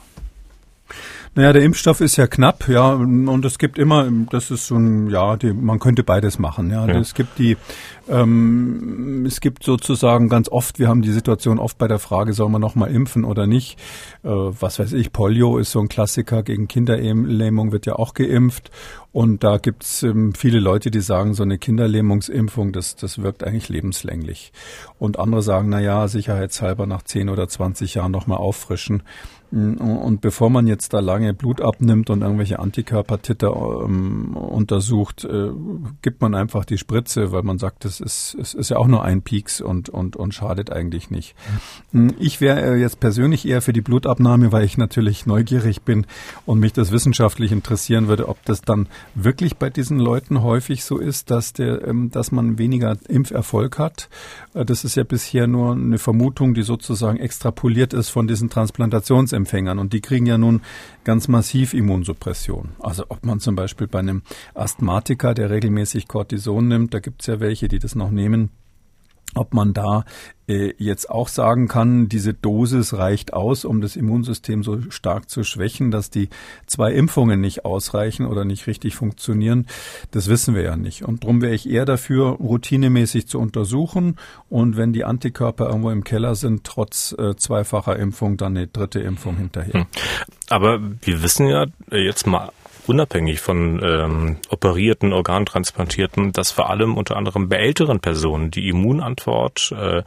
[1.39, 5.10] Naja, der Impfstoff ist ja knapp, ja, und es gibt immer, das ist so ein,
[5.10, 6.86] ja, die, man könnte beides machen, ja.
[6.86, 6.99] ja.
[6.99, 7.56] Es gibt die,
[8.10, 12.49] ähm, es gibt sozusagen ganz oft, wir haben die Situation oft bei der Frage, soll
[12.49, 13.80] man nochmal impfen oder nicht?
[14.21, 18.69] Äh, was weiß ich, Polio ist so ein Klassiker, gegen Kinderlähmung wird ja auch geimpft.
[19.13, 23.69] Und da gibt's ähm, viele Leute, die sagen, so eine Kinderlähmungsimpfung, das, das wirkt eigentlich
[23.69, 24.52] lebenslänglich.
[24.99, 29.04] Und andere sagen, na ja, sicherheitshalber nach 10 oder 20 Jahren nochmal auffrischen.
[29.52, 33.52] Und bevor man jetzt da lange Blut abnimmt und irgendwelche Antikörpertitter
[33.84, 35.50] ähm, untersucht, äh,
[36.04, 39.04] gibt man einfach die Spritze, weil man sagt, es ist, es ist ja auch nur
[39.04, 41.34] ein Pieks und, und, und schadet eigentlich nicht.
[42.20, 46.06] Ich wäre äh, jetzt persönlich eher für die Blutabnahme, weil ich natürlich neugierig bin
[46.46, 51.00] und mich das wissenschaftlich interessieren würde, ob das dann wirklich bei diesen Leuten häufig so
[51.00, 54.10] ist, dass der, ähm, dass man weniger Impferfolg hat.
[54.54, 59.38] Äh, das ist ja bisher nur eine Vermutung, die sozusagen extrapoliert ist von diesen Transplantations
[59.39, 60.62] Empfängern und die kriegen ja nun
[61.04, 62.69] ganz massiv Immunsuppression.
[62.80, 64.21] Also ob man zum Beispiel bei einem
[64.54, 68.52] Asthmatiker, der regelmäßig Cortison nimmt, da gibt es ja welche, die das noch nehmen,
[69.36, 70.06] ob man da
[70.48, 75.44] äh, jetzt auch sagen kann, diese Dosis reicht aus, um das Immunsystem so stark zu
[75.44, 76.30] schwächen, dass die
[76.65, 79.68] zwei Impfungen nicht ausreichen oder nicht richtig funktionieren,
[80.12, 81.04] das wissen wir ja nicht.
[81.04, 84.15] Und darum wäre ich eher dafür, routinemäßig zu untersuchen
[84.50, 89.00] und wenn die Antikörper irgendwo im Keller sind, trotz äh, zweifacher Impfung, dann eine dritte
[89.00, 89.82] Impfung hinterher.
[89.82, 89.86] Hm.
[90.50, 92.52] Aber wir wissen ja jetzt mal
[92.88, 99.74] unabhängig von ähm, operierten, organtransplantierten, dass vor allem unter anderem bei älteren Personen die Immunantwort
[99.78, 100.04] äh,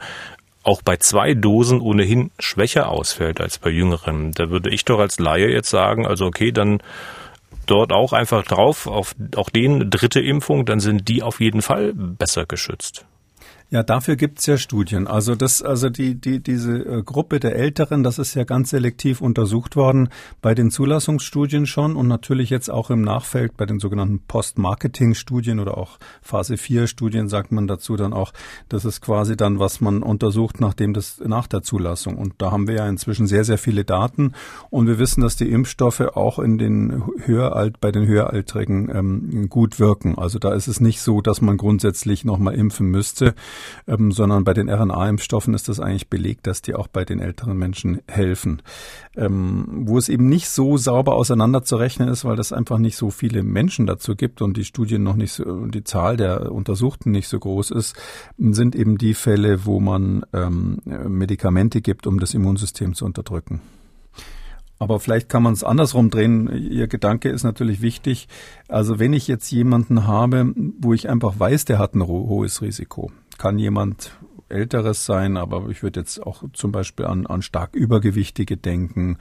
[0.63, 4.31] auch bei zwei Dosen ohnehin schwächer ausfällt als bei jüngeren.
[4.31, 6.81] Da würde ich doch als Laie jetzt sagen, also okay, dann
[7.65, 11.93] dort auch einfach drauf, auf auch den dritte Impfung, dann sind die auf jeden Fall
[11.93, 13.05] besser geschützt.
[13.73, 15.07] Ja, dafür gibt's ja Studien.
[15.07, 19.19] Also das, also die, die, diese äh, Gruppe der Älteren, das ist ja ganz selektiv
[19.19, 20.09] untersucht worden
[20.43, 25.75] bei den Zulassungsstudien schon und natürlich jetzt auch im Nachfeld bei den sogenannten Post-Marketing-Studien oder
[25.75, 28.31] auch Phase 4-Studien sagt man dazu dann auch,
[28.69, 32.19] das ist quasi dann, was man untersucht, nachdem das nach der Zulassung.
[32.19, 34.33] Und da haben wir ja inzwischen sehr, sehr viele Daten
[34.69, 39.79] und wir wissen, dass die Impfstoffe auch in den höheralt, bei den Höheraltrigen ähm, gut
[39.79, 40.15] wirken.
[40.15, 43.33] Also da ist es nicht so, dass man grundsätzlich nochmal impfen müsste
[43.87, 47.57] ähm, sondern bei den RNA-Impfstoffen ist das eigentlich belegt, dass die auch bei den älteren
[47.57, 48.61] Menschen helfen.
[49.15, 53.43] Ähm, wo es eben nicht so sauber auseinanderzurechnen ist, weil es einfach nicht so viele
[53.43, 57.39] Menschen dazu gibt und die Studien noch nicht so, die Zahl der Untersuchten nicht so
[57.39, 57.95] groß ist,
[58.37, 63.61] sind eben die Fälle, wo man ähm, Medikamente gibt, um das Immunsystem zu unterdrücken.
[64.83, 66.49] Aber vielleicht kann man es andersrum drehen.
[66.51, 68.27] Ihr Gedanke ist natürlich wichtig.
[68.67, 73.09] Also wenn ich jetzt jemanden habe, wo ich einfach weiß, der hat ein hohes Risiko,
[73.43, 74.13] kann jemand
[74.47, 79.17] Älteres sein, aber ich würde jetzt auch zum Beispiel an, an stark Übergewichtige denken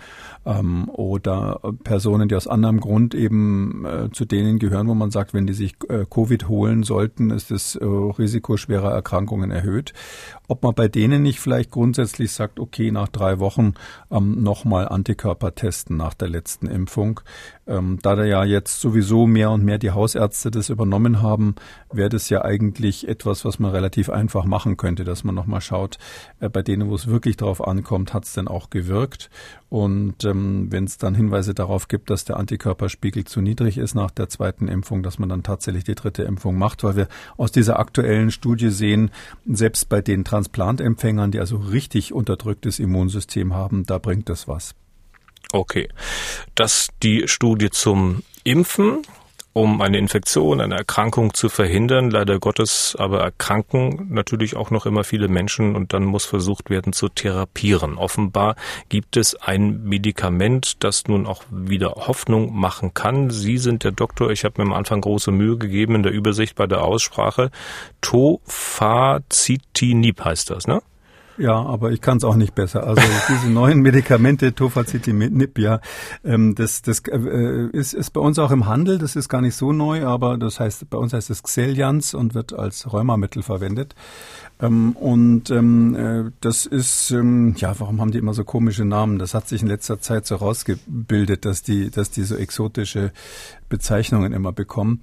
[0.47, 5.35] ähm, oder Personen, die aus anderem Grund eben äh, zu denen gehören, wo man sagt,
[5.35, 9.93] wenn die sich äh, Covid holen sollten, ist das äh, Risiko schwerer Erkrankungen erhöht.
[10.47, 13.75] Ob man bei denen nicht vielleicht grundsätzlich sagt, okay, nach drei Wochen
[14.11, 17.21] ähm, nochmal Antikörper testen nach der letzten Impfung.
[17.65, 21.55] Ähm, da da ja jetzt sowieso mehr und mehr die Hausärzte das übernommen haben,
[21.93, 25.99] wäre das ja eigentlich etwas, was man relativ einfach machen könnte, dass man nochmal schaut,
[26.41, 29.31] äh, bei denen, wo es wirklich drauf ankommt, hat es denn auch gewirkt.
[29.69, 34.11] Und ähm, wenn es dann Hinweise darauf gibt, dass der Antikörperspiegel zu niedrig ist nach
[34.11, 37.79] der zweiten Impfung, dass man dann tatsächlich die dritte Impfung macht, weil wir aus dieser
[37.79, 39.11] aktuellen Studie sehen,
[39.47, 44.75] selbst bei den Transplantempfängern, die also richtig unterdrücktes Immunsystem haben, da bringt es was.
[45.53, 45.89] Okay.
[46.55, 49.03] Das die Studie zum Impfen
[49.55, 52.11] um eine Infektion, eine Erkrankung zu verhindern.
[52.11, 56.95] Leider Gottes aber erkranken natürlich auch noch immer viele Menschen und dann muss versucht werden
[56.95, 57.99] zu therapieren.
[57.99, 58.57] Offenbar
[58.89, 63.29] gibt es ein Medikament, das nun auch wieder Hoffnung machen kann.
[63.31, 64.31] Sie sind der Doktor.
[64.31, 67.51] Ich habe mir am Anfang große Mühe gegeben in der Übersicht bei der Aussprache.
[68.01, 70.81] Tofacitinib heißt das, ne?
[71.39, 72.87] Ja, aber ich kann es auch nicht besser.
[72.87, 75.81] Also diese neuen Medikamente, Tofacitinib, ja,
[76.25, 78.99] ähm, das, das äh, ist, ist bei uns auch im Handel.
[78.99, 82.35] Das ist gar nicht so neu, aber das heißt, bei uns heißt es Xelians und
[82.35, 83.95] wird als Rheumamittel verwendet.
[84.61, 89.19] Ähm, und ähm, äh, das ist, ähm, ja, warum haben die immer so komische Namen?
[89.19, 93.13] Das hat sich in letzter Zeit so rausgebildet, dass die, dass die so exotische
[93.69, 95.01] Bezeichnungen immer bekommen.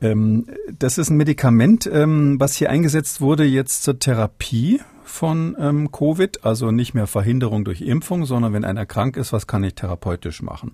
[0.00, 0.46] Ähm,
[0.78, 4.80] das ist ein Medikament, ähm, was hier eingesetzt wurde jetzt zur Therapie
[5.12, 9.46] von ähm, Covid, also nicht mehr Verhinderung durch Impfung, sondern wenn einer krank ist, was
[9.46, 10.72] kann ich therapeutisch machen?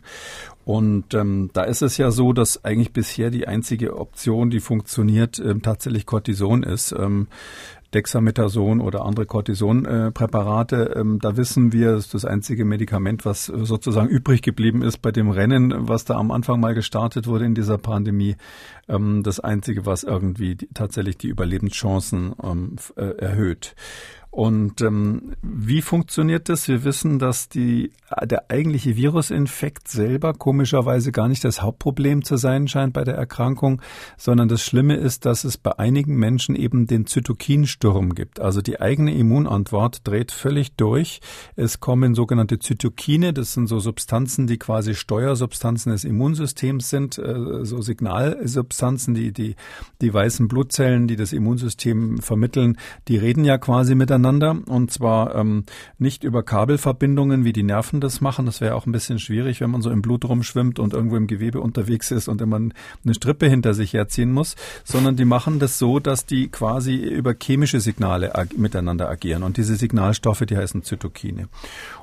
[0.64, 5.38] Und ähm, da ist es ja so, dass eigentlich bisher die einzige Option, die funktioniert,
[5.38, 6.92] ähm, tatsächlich Cortison ist.
[6.92, 7.26] Ähm,
[7.94, 10.94] Dexamethason oder andere Cortisonpräparate.
[10.94, 15.10] Ähm, da wissen wir, das ist das einzige Medikament, was sozusagen übrig geblieben ist bei
[15.10, 18.36] dem Rennen, was da am Anfang mal gestartet wurde in dieser Pandemie.
[18.88, 23.74] Ähm, das einzige, was irgendwie die, tatsächlich die Überlebenschancen ähm, äh, erhöht.
[24.30, 26.68] Und ähm, wie funktioniert das?
[26.68, 32.68] Wir wissen, dass die, der eigentliche Virusinfekt selber komischerweise gar nicht das Hauptproblem zu sein
[32.68, 33.80] scheint bei der Erkrankung,
[34.18, 38.38] sondern das Schlimme ist, dass es bei einigen Menschen eben den Zytokinsturm gibt.
[38.38, 41.20] Also die eigene Immunantwort dreht völlig durch.
[41.56, 47.64] Es kommen sogenannte Zytokine, das sind so Substanzen, die quasi Steuersubstanzen des Immunsystems sind, äh,
[47.64, 49.56] so Signalsubstanzen, die, die,
[50.02, 52.76] die weißen Blutzellen, die das Immunsystem vermitteln,
[53.08, 55.64] die reden ja quasi miteinander miteinander und zwar ähm,
[55.98, 58.46] nicht über Kabelverbindungen, wie die Nerven das machen.
[58.46, 61.26] Das wäre auch ein bisschen schwierig, wenn man so im Blut rumschwimmt und irgendwo im
[61.26, 65.78] Gewebe unterwegs ist und immer eine Strippe hinter sich herziehen muss, sondern die machen das
[65.78, 70.82] so, dass die quasi über chemische Signale ag miteinander agieren und diese Signalstoffe, die heißen
[70.82, 71.48] Zytokine.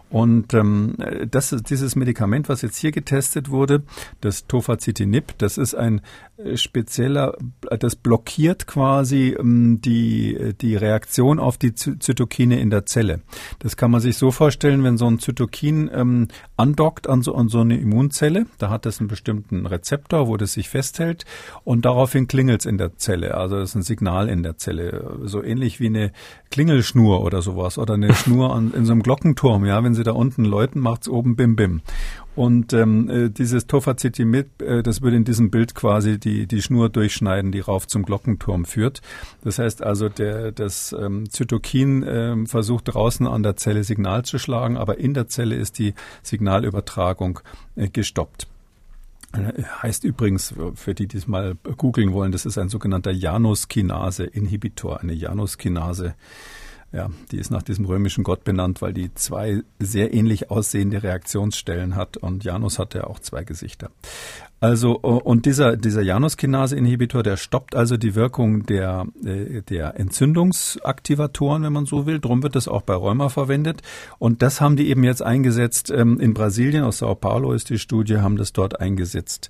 [0.10, 0.96] Und ähm,
[1.30, 3.84] das, dieses Medikament, was jetzt hier getestet wurde,
[4.22, 6.02] das Tofacitinib, das ist ein
[6.38, 7.38] äh, spezieller,
[7.80, 13.22] das blockiert quasi ähm, die, die Reaktion auf die Zytokine in der Zelle.
[13.60, 17.50] Das kann man sich so vorstellen, wenn so ein Zytokin ähm, andockt an so, an
[17.50, 21.26] so eine Immunzelle, da hat das einen bestimmten Rezeptor, wo das sich festhält
[21.64, 23.36] und daraufhin klingelt es in der Zelle.
[23.36, 26.12] Also das ist ein Signal in der Zelle, so ähnlich wie eine
[26.52, 30.12] Klingelschnur oder sowas oder eine Schnur an, in so einem Glockenturm, ja, wenn sie da
[30.12, 31.82] unten läuten, macht's oben bim bim.
[32.36, 36.90] Und ähm, äh, dieses Tofacitimib, äh, das würde in diesem Bild quasi die, die Schnur
[36.90, 39.02] durchschneiden, die rauf zum Glockenturm führt.
[39.44, 44.38] Das heißt also, der, das ähm, Zytokin ähm, versucht draußen an der Zelle Signal zu
[44.38, 47.40] schlagen, aber in der Zelle ist die Signalübertragung
[47.78, 48.48] äh, gestoppt.
[49.32, 55.00] Äh, heißt übrigens, für die, die es mal googeln wollen, das ist ein sogenannter Januskinase-Inhibitor,
[55.00, 56.16] eine Januskinase
[56.92, 61.96] ja, die ist nach diesem römischen Gott benannt, weil die zwei sehr ähnlich aussehende Reaktionsstellen
[61.96, 63.90] hat und Janus hat ja auch zwei Gesichter.
[64.62, 71.74] Also und dieser dieser Januskinase-Inhibitor, der stoppt also die Wirkung der äh, der Entzündungsaktivatoren, wenn
[71.74, 72.20] man so will.
[72.20, 73.82] Drum wird das auch bei Rheuma verwendet.
[74.18, 76.86] Und das haben die eben jetzt eingesetzt ähm, in Brasilien.
[76.86, 79.50] Aus Sao Paulo ist die Studie, haben das dort eingesetzt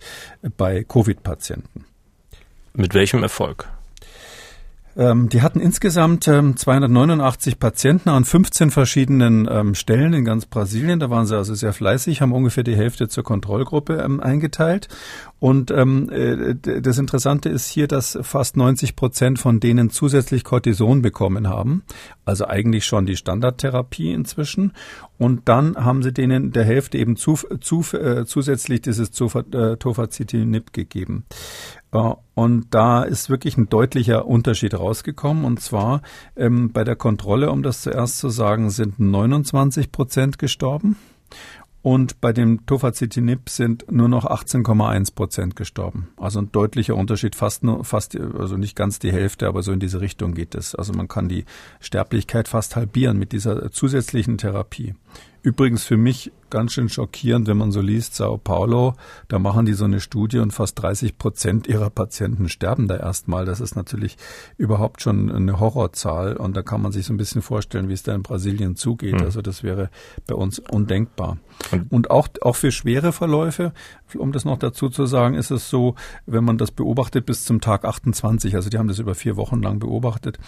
[0.57, 1.85] bei Covid-Patienten.
[2.73, 3.69] Mit welchem Erfolg?
[4.97, 10.99] Ähm, die hatten insgesamt ähm, 289 Patienten an 15 verschiedenen ähm, Stellen in ganz Brasilien.
[10.99, 14.87] Da waren sie also sehr fleißig, haben ungefähr die Hälfte zur Kontrollgruppe ähm, eingeteilt.
[15.39, 21.01] Und ähm, äh, das Interessante ist hier, dass fast 90 Prozent von denen zusätzlich Cortison
[21.01, 21.83] bekommen haben.
[22.23, 24.71] Also eigentlich schon die Standardtherapie inzwischen.
[25.17, 30.73] Und dann haben sie denen der Hälfte eben zu, zu, äh, zusätzlich dieses äh, Tofacitinib
[30.73, 31.25] gegeben.
[32.33, 35.45] Und da ist wirklich ein deutlicher Unterschied rausgekommen.
[35.45, 36.01] Und zwar
[36.35, 40.97] ähm, bei der Kontrolle, um das zuerst zu sagen, sind 29 Prozent gestorben.
[41.85, 46.07] Und bei dem Tofacitinib sind nur noch 18,1 Prozent gestorben.
[46.17, 49.79] Also ein deutlicher Unterschied, fast nur, fast, also nicht ganz die Hälfte, aber so in
[49.79, 50.73] diese Richtung geht es.
[50.73, 51.45] Also man kann die
[51.79, 54.95] Sterblichkeit fast halbieren mit dieser zusätzlichen Therapie.
[55.43, 58.93] Übrigens für mich ganz schön schockierend, wenn man so liest, Sao Paulo,
[59.27, 63.43] da machen die so eine Studie und fast 30 Prozent ihrer Patienten sterben da erstmal.
[63.43, 64.15] Das ist natürlich
[64.55, 68.03] überhaupt schon eine Horrorzahl und da kann man sich so ein bisschen vorstellen, wie es
[68.03, 69.15] da in Brasilien zugeht.
[69.15, 69.25] Mhm.
[69.25, 69.89] Also das wäre
[70.27, 71.39] bei uns undenkbar.
[71.89, 73.73] Und, auch, auch für schwere Verläufe,
[74.17, 77.59] um das noch dazu zu sagen, ist es so, wenn man das beobachtet bis zum
[77.59, 80.39] Tag 28, also die haben das über vier Wochen lang beobachtet,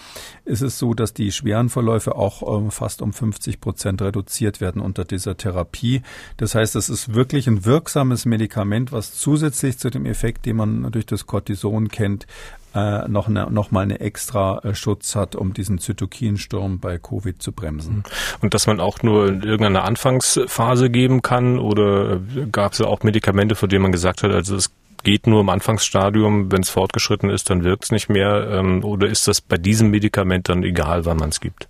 [0.46, 4.80] ist es so, dass die schweren Verläufe auch äh, fast um 50 Prozent reduziert werden
[4.80, 5.97] unter dieser Therapie.
[6.36, 10.90] Das heißt, es ist wirklich ein wirksames Medikament, was zusätzlich zu dem Effekt, den man
[10.90, 12.26] durch das Cortison kennt,
[12.74, 17.42] äh, noch, eine, noch mal eine extra äh, Schutz hat, um diesen Zytokinsturm bei Covid
[17.42, 18.04] zu bremsen.
[18.40, 22.86] Und dass man auch nur in irgendeiner Anfangsphase geben kann oder äh, gab es ja
[22.86, 24.70] auch Medikamente, von denen man gesagt hat, also es
[25.02, 29.08] geht nur im Anfangsstadium, wenn es fortgeschritten ist, dann wirkt es nicht mehr ähm, oder
[29.08, 31.68] ist das bei diesem Medikament dann egal, wann man es gibt?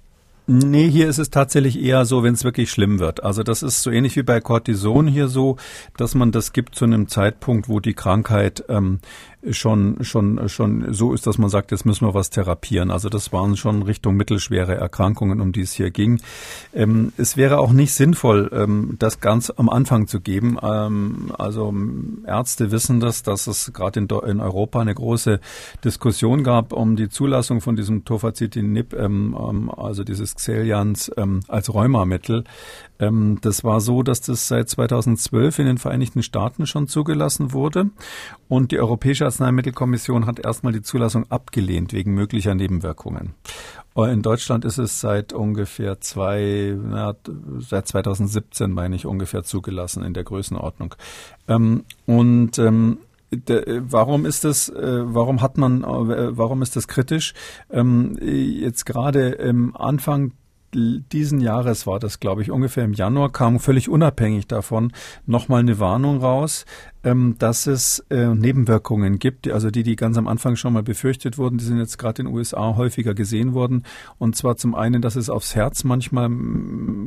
[0.51, 3.23] Nee, hier ist es tatsächlich eher so, wenn es wirklich schlimm wird.
[3.23, 5.59] Also das ist so ähnlich wie bei Cortison hier so,
[5.99, 9.01] dass man das gibt zu einem Zeitpunkt, wo die Krankheit ähm,
[9.51, 12.91] schon, schon, schon so ist, dass man sagt, jetzt müssen wir was therapieren.
[12.91, 16.21] Also das waren schon Richtung mittelschwere Erkrankungen, um die es hier ging.
[16.75, 20.59] Ähm, es wäre auch nicht sinnvoll, ähm, das ganz am Anfang zu geben.
[20.63, 21.73] Ähm, also
[22.27, 25.41] Ärzte wissen das, dass es gerade in, in, Europa eine große
[25.85, 31.73] Diskussion gab um die Zulassung von diesem Tofacitinib, ähm, ähm, also dieses Xelians ähm, als
[31.73, 32.45] Rheumamittel.
[32.99, 37.91] Ähm, das war so, dass das seit 2012 in den Vereinigten Staaten schon zugelassen wurde
[38.49, 43.35] und die Europäische Arzneimittelkommission hat erstmal die Zulassung abgelehnt wegen möglicher Nebenwirkungen.
[43.97, 47.17] In Deutschland ist es seit ungefähr zwei, na,
[47.59, 50.95] seit 2017 meine ich ungefähr zugelassen in der Größenordnung.
[51.49, 52.99] Ähm, und ähm,
[53.31, 57.35] warum ist das, äh, warum hat man, äh, warum ist das kritisch?
[57.71, 60.33] Ähm, jetzt gerade im Anfang
[60.75, 64.93] diesen Jahres war das, glaube ich, ungefähr im Januar, kam völlig unabhängig davon
[65.27, 66.67] nochmal eine Warnung raus,
[67.05, 71.39] ähm, dass es äh, Nebenwirkungen gibt, also die, die ganz am Anfang schon mal befürchtet
[71.39, 73.85] wurden, die sind jetzt gerade in den USA häufiger gesehen worden.
[74.19, 76.31] Und zwar zum einen, dass es aufs Herz manchmal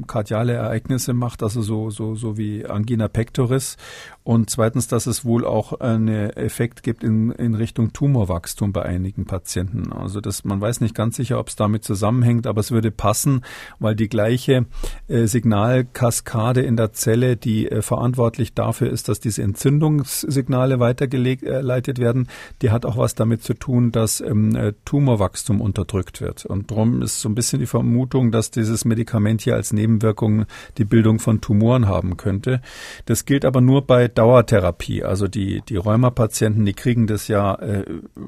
[0.07, 3.77] kardiale Ereignisse macht, also so, so, so wie Angina pectoris.
[4.23, 9.25] Und zweitens, dass es wohl auch einen Effekt gibt in, in Richtung Tumorwachstum bei einigen
[9.25, 9.91] Patienten.
[9.91, 13.41] Also das, man weiß nicht ganz sicher, ob es damit zusammenhängt, aber es würde passen,
[13.79, 14.65] weil die gleiche
[15.07, 19.41] äh, Signalkaskade in der Zelle, die äh, verantwortlich dafür ist, dass diese
[19.81, 22.27] Entzündungssignale weitergeleitet äh, werden,
[22.61, 26.45] die hat auch was damit zu tun, dass ähm, äh, Tumorwachstum unterdrückt wird.
[26.45, 30.45] Und darum ist so ein bisschen die Vermutung, dass dieses Medikament hier als Nebenwirkung
[30.77, 32.61] die Bildung von Tumoren haben könnte.
[33.05, 35.03] Das gilt aber nur bei Dauertherapie.
[35.03, 37.85] Also die, die Rheumapatienten, die kriegen das ja äh,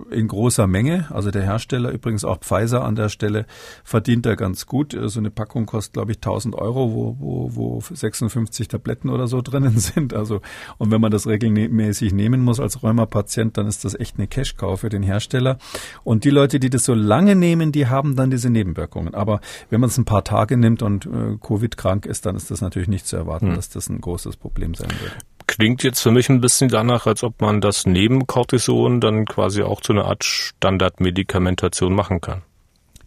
[0.10, 1.08] in großer Menge.
[1.12, 3.46] Also der Hersteller, übrigens auch Pfizer an der Stelle,
[3.84, 4.98] verdient da ganz gut.
[5.00, 9.42] So eine Packung kostet, glaube ich, 1000 Euro, wo, wo, wo 56 Tabletten oder so
[9.42, 10.14] drinnen sind.
[10.14, 10.42] Also,
[10.78, 14.80] und wenn man das regelmäßig nehmen muss als Rheumapatient, dann ist das echt eine Cash-Cow
[14.80, 15.58] für den Hersteller.
[16.04, 19.14] Und die Leute, die das so lange nehmen, die haben dann diese Nebenwirkungen.
[19.14, 22.62] Aber wenn man es ein paar Tage nimmt und äh, Covid-krank ist, dann ist das
[22.62, 23.56] natürlich nicht zu erwarten, hm.
[23.56, 27.24] dass das ein großes Problem sein wird klingt jetzt für mich ein bisschen danach, als
[27.24, 32.42] ob man das neben Cortison dann quasi auch zu einer Art Standardmedikamentation machen kann.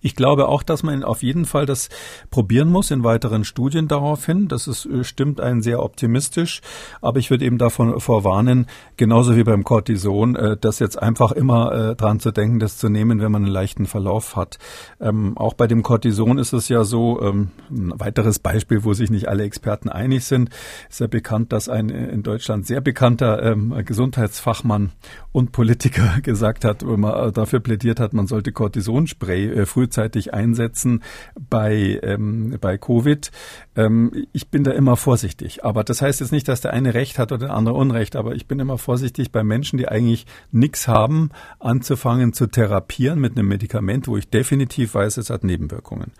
[0.00, 1.88] Ich glaube auch, dass man auf jeden Fall das
[2.30, 4.46] probieren muss in weiteren Studien daraufhin.
[4.48, 6.60] Das ist, äh, stimmt einen sehr optimistisch.
[7.00, 11.72] Aber ich würde eben davon vorwarnen, genauso wie beim Cortison, äh, das jetzt einfach immer
[11.72, 14.58] äh, dran zu denken, das zu nehmen, wenn man einen leichten Verlauf hat.
[15.00, 19.10] Ähm, auch bei dem Cortison ist es ja so, ähm, ein weiteres Beispiel, wo sich
[19.10, 20.50] nicht alle Experten einig sind,
[20.90, 24.92] ist ja bekannt, dass ein in Deutschland sehr bekannter ähm, Gesundheitsfachmann
[25.32, 31.02] und Politiker gesagt hat, wo man dafür plädiert hat, man sollte Cortisonspray früh frühzeitig einsetzen
[31.48, 33.30] bei, ähm, bei Covid.
[33.76, 35.64] Ähm, ich bin da immer vorsichtig.
[35.64, 38.16] Aber das heißt jetzt nicht, dass der eine Recht hat oder der andere Unrecht.
[38.16, 43.36] Aber ich bin immer vorsichtig bei Menschen, die eigentlich nichts haben, anzufangen zu therapieren mit
[43.36, 46.12] einem Medikament, wo ich definitiv weiß, es hat Nebenwirkungen.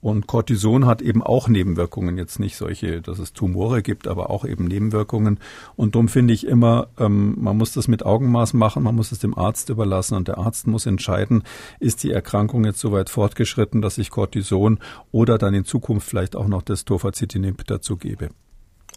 [0.00, 4.46] Und Cortison hat eben auch Nebenwirkungen, jetzt nicht solche, dass es Tumore gibt, aber auch
[4.46, 5.38] eben Nebenwirkungen.
[5.76, 9.18] Und darum finde ich immer, ähm, man muss das mit Augenmaß machen, man muss es
[9.18, 11.42] dem Arzt überlassen und der Arzt muss entscheiden,
[11.80, 14.78] ist die Erkrankung jetzt so fortgeschritten, dass ich Cortison
[15.12, 18.30] oder dann in Zukunft vielleicht auch noch das Tofacitinib dazu gebe.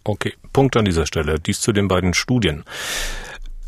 [0.03, 1.39] Okay, Punkt an dieser Stelle.
[1.39, 2.63] Dies zu den beiden Studien.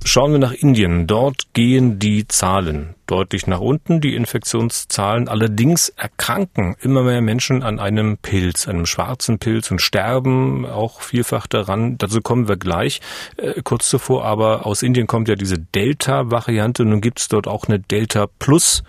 [0.08, 1.08] Schauen wir nach Indien.
[1.08, 5.28] Dort gehen die Zahlen deutlich nach unten, die Infektionszahlen.
[5.28, 11.48] Allerdings erkranken immer mehr Menschen an einem Pilz, einem schwarzen Pilz und sterben auch vielfach
[11.48, 11.98] daran.
[11.98, 13.02] Dazu kommen wir gleich.
[13.38, 16.86] Äh, kurz zuvor aber aus Indien kommt ja diese Delta-Variante.
[16.86, 18.84] Nun gibt es dort auch eine Delta Plus.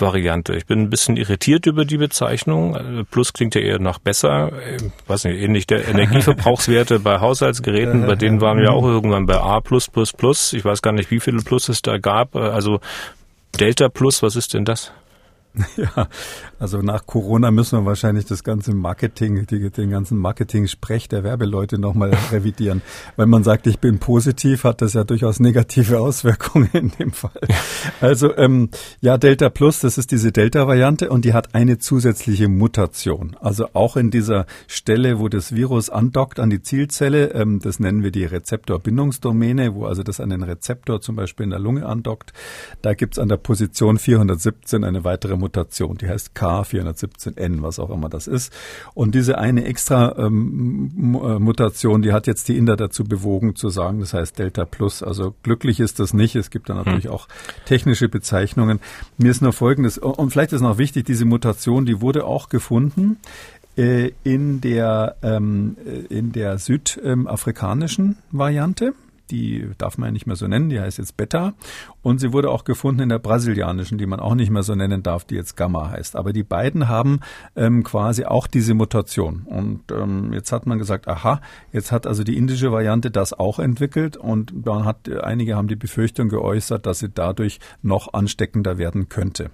[0.00, 0.54] Variante.
[0.54, 2.74] Ich bin ein bisschen irritiert über die Bezeichnung.
[2.74, 4.52] Äh, Plus klingt ja eher nach besser.
[4.76, 9.26] Ich äh, weiß nicht, ähnlich der Energieverbrauchswerte bei Haushaltsgeräten, bei denen waren wir auch irgendwann
[9.26, 9.60] bei A+++.
[9.60, 12.34] Ich weiß gar nicht, wie viele Plus es da gab.
[12.34, 12.80] Äh, also
[13.58, 14.92] Delta Plus, was ist denn das?
[15.76, 16.08] Ja,
[16.58, 21.78] also nach Corona müssen wir wahrscheinlich das ganze Marketing, die, den ganzen Marketing-Sprech der Werbeleute
[21.78, 22.82] nochmal revidieren.
[23.16, 27.40] Wenn man sagt, ich bin positiv, hat das ja durchaus negative Auswirkungen in dem Fall.
[28.00, 33.36] Also ähm, ja, Delta Plus, das ist diese Delta-Variante und die hat eine zusätzliche Mutation.
[33.40, 38.02] Also auch in dieser Stelle, wo das Virus andockt an die Zielzelle, ähm, das nennen
[38.02, 42.32] wir die Rezeptorbindungsdomäne, wo also das an den Rezeptor zum Beispiel in der Lunge andockt,
[42.82, 45.45] da gibt's an der Position 417 eine weitere Mutation.
[45.46, 48.52] Mutation, die heißt K417N, was auch immer das ist.
[48.94, 50.90] Und diese eine extra ähm,
[51.22, 55.02] äh, Mutation, die hat jetzt die Inder dazu bewogen zu sagen, das heißt Delta Plus.
[55.02, 56.34] Also glücklich ist das nicht.
[56.34, 57.12] Es gibt da natürlich hm.
[57.12, 57.28] auch
[57.64, 58.80] technische Bezeichnungen.
[59.18, 63.18] Mir ist nur Folgendes, und vielleicht ist noch wichtig, diese Mutation, die wurde auch gefunden
[63.76, 68.94] äh, in der, ähm, äh, in der südafrikanischen Variante
[69.30, 71.54] die darf man ja nicht mehr so nennen, die heißt jetzt Beta.
[72.02, 75.02] Und sie wurde auch gefunden in der brasilianischen, die man auch nicht mehr so nennen
[75.02, 76.16] darf, die jetzt Gamma heißt.
[76.16, 77.20] Aber die beiden haben
[77.56, 79.42] ähm, quasi auch diese Mutation.
[79.46, 81.40] Und ähm, jetzt hat man gesagt, aha,
[81.72, 85.76] jetzt hat also die indische Variante das auch entwickelt und man hat, einige haben die
[85.76, 89.50] Befürchtung geäußert, dass sie dadurch noch ansteckender werden könnte.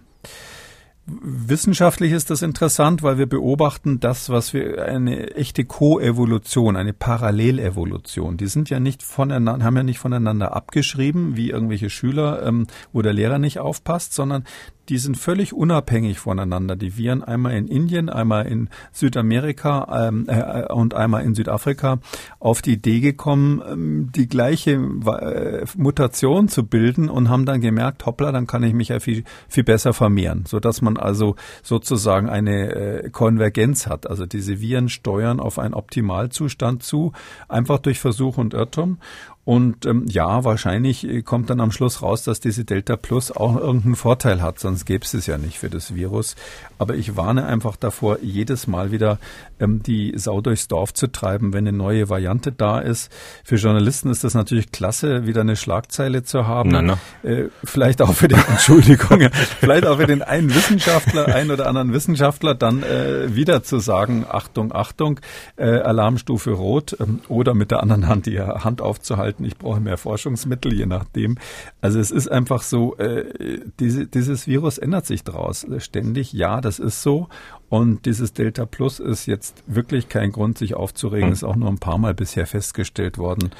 [1.05, 8.37] Wissenschaftlich ist das interessant, weil wir beobachten das, was wir eine echte Koevolution, eine Parallelevolution.
[8.37, 13.03] Die sind ja nicht voneinander, haben ja nicht voneinander abgeschrieben, wie irgendwelche Schüler, ähm, wo
[13.03, 14.45] der Lehrer nicht aufpasst, sondern
[14.89, 16.77] die sind völlig unabhängig voneinander.
[16.77, 21.99] Die Viren einmal in Indien, einmal in Südamerika ähm, äh, und einmal in Südafrika
[22.41, 28.07] auf die Idee gekommen, ähm, die gleiche äh, Mutation zu bilden und haben dann gemerkt,
[28.07, 32.29] hoppla, dann kann ich mich ja viel, viel besser vermehren, sodass man man also sozusagen
[32.29, 34.09] eine äh, Konvergenz hat.
[34.09, 37.13] Also diese Viren steuern auf einen Optimalzustand zu,
[37.49, 38.99] einfach durch Versuch und Irrtum.
[39.45, 43.57] Und ähm, ja, wahrscheinlich äh, kommt dann am Schluss raus, dass diese Delta Plus auch
[43.57, 46.37] irgendeinen Vorteil hat, sonst gäbe es es ja nicht für das Virus.
[46.79, 49.19] Aber ich warne einfach davor, jedes Mal wieder
[49.59, 53.11] ähm, die Sau durchs Dorf zu treiben, wenn eine neue Variante da ist.
[53.43, 56.71] Für Journalisten ist das natürlich klasse, wieder eine Schlagzeile zu haben.
[56.71, 56.99] Na, na.
[57.29, 59.29] Äh, vielleicht auch für den, Entschuldigung,
[59.59, 64.25] vielleicht auch für den einen Wissenschaftler, einen oder anderen Wissenschaftler, dann äh, wieder zu sagen,
[64.29, 65.19] Achtung, Achtung,
[65.57, 69.81] äh, Alarmstufe Rot ähm, oder mit der anderen Hand die Hand aufzuhalten halten, ich brauche
[69.81, 71.39] mehr Forschungsmittel, je nachdem.
[71.81, 76.33] Also es ist einfach so, äh, diese, dieses Virus ändert sich draus ständig.
[76.33, 77.29] Ja, das ist so.
[77.69, 81.29] Und dieses Delta Plus ist jetzt wirklich kein Grund, sich aufzuregen.
[81.29, 81.33] Mhm.
[81.33, 83.51] Ist auch nur ein paar Mal bisher festgestellt worden.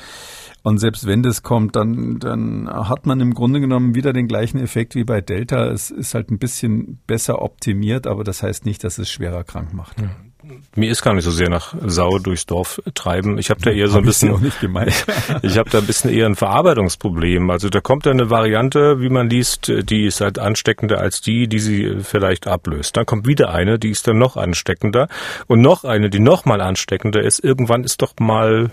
[0.63, 4.59] Und selbst wenn das kommt, dann, dann hat man im Grunde genommen wieder den gleichen
[4.59, 5.67] Effekt wie bei Delta.
[5.67, 9.73] Es ist halt ein bisschen besser optimiert, aber das heißt nicht, dass es schwerer krank
[9.73, 10.01] macht.
[10.01, 10.32] Mhm
[10.75, 13.39] mir ist gar nicht so sehr nach Sau durchs Dorf treiben.
[13.39, 14.31] Ich habe da eher so ein bisschen,
[15.43, 17.51] ich habe da ein bisschen eher ein Verarbeitungsproblem.
[17.51, 21.49] Also da kommt da eine Variante, wie man liest, die ist halt ansteckender als die,
[21.49, 22.97] die sie vielleicht ablöst.
[22.97, 25.09] Dann kommt wieder eine, die ist dann noch ansteckender
[25.47, 27.43] und noch eine, die noch mal ansteckender ist.
[27.43, 28.71] Irgendwann ist doch mal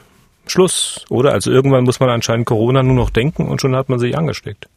[0.48, 1.32] Schluss, oder?
[1.34, 4.68] Also irgendwann muss man anscheinend Corona nur noch denken und schon hat man sich angesteckt.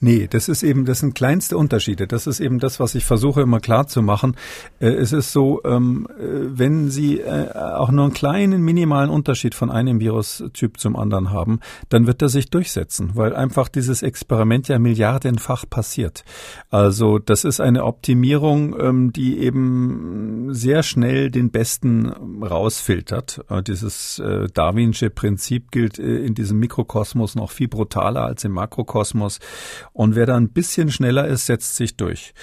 [0.00, 2.06] Nee, das ist eben, das sind kleinste Unterschiede.
[2.06, 4.36] Das ist eben das, was ich versuche immer klar zu machen.
[4.78, 6.22] Äh, es ist so, ähm, äh,
[6.58, 11.60] wenn Sie äh, auch nur einen kleinen minimalen Unterschied von einem Virustyp zum anderen haben,
[11.88, 16.24] dann wird er sich durchsetzen, weil einfach dieses Experiment ja milliardenfach passiert.
[16.70, 22.08] Also das ist eine Optimierung, ähm, die eben sehr schnell den Besten
[22.42, 23.44] rausfiltert.
[23.66, 24.22] Dieses
[24.54, 29.38] Darwinsche Prinzip gilt in diesem Mikrokosmos noch viel brutaler als im Makrokosmos.
[29.92, 32.34] Und wer da ein bisschen schneller ist, setzt sich durch.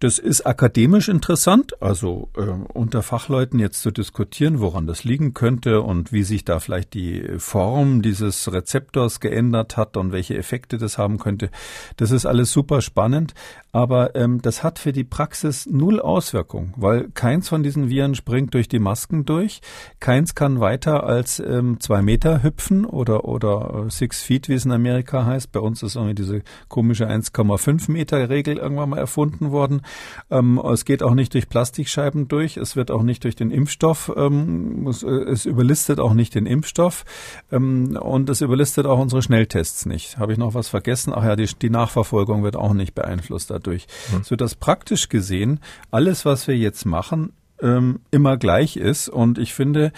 [0.00, 5.82] Das ist akademisch interessant, also äh, unter Fachleuten jetzt zu diskutieren, woran das liegen könnte
[5.82, 10.96] und wie sich da vielleicht die Form dieses Rezeptors geändert hat und welche Effekte das
[10.96, 11.50] haben könnte.
[11.98, 13.34] Das ist alles super spannend,
[13.72, 18.54] aber ähm, das hat für die Praxis null Auswirkung, weil keins von diesen Viren springt
[18.54, 19.60] durch die Masken durch,
[20.00, 24.64] keins kann weiter als ähm, zwei Meter hüpfen oder oder äh, six feet, wie es
[24.64, 25.52] in Amerika heißt.
[25.52, 29.82] Bei uns ist irgendwie diese komische 1,5 Meter Regel irgendwann mal erfunden worden.
[30.30, 32.56] Ähm, es geht auch nicht durch Plastikscheiben durch.
[32.56, 34.12] Es wird auch nicht durch den Impfstoff.
[34.16, 37.04] Ähm, es, äh, es, überlistet auch nicht den Impfstoff.
[37.50, 40.18] Ähm, und es überlistet auch unsere Schnelltests nicht.
[40.18, 41.12] Habe ich noch was vergessen?
[41.14, 43.86] Ach ja, die, die Nachverfolgung wird auch nicht beeinflusst dadurch.
[44.12, 44.22] Mhm.
[44.22, 47.32] So dass praktisch gesehen alles, was wir jetzt machen,
[47.62, 49.08] ähm, immer gleich ist.
[49.08, 49.92] Und ich finde,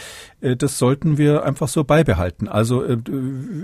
[0.56, 2.48] das sollten wir einfach so beibehalten.
[2.48, 2.98] Also äh,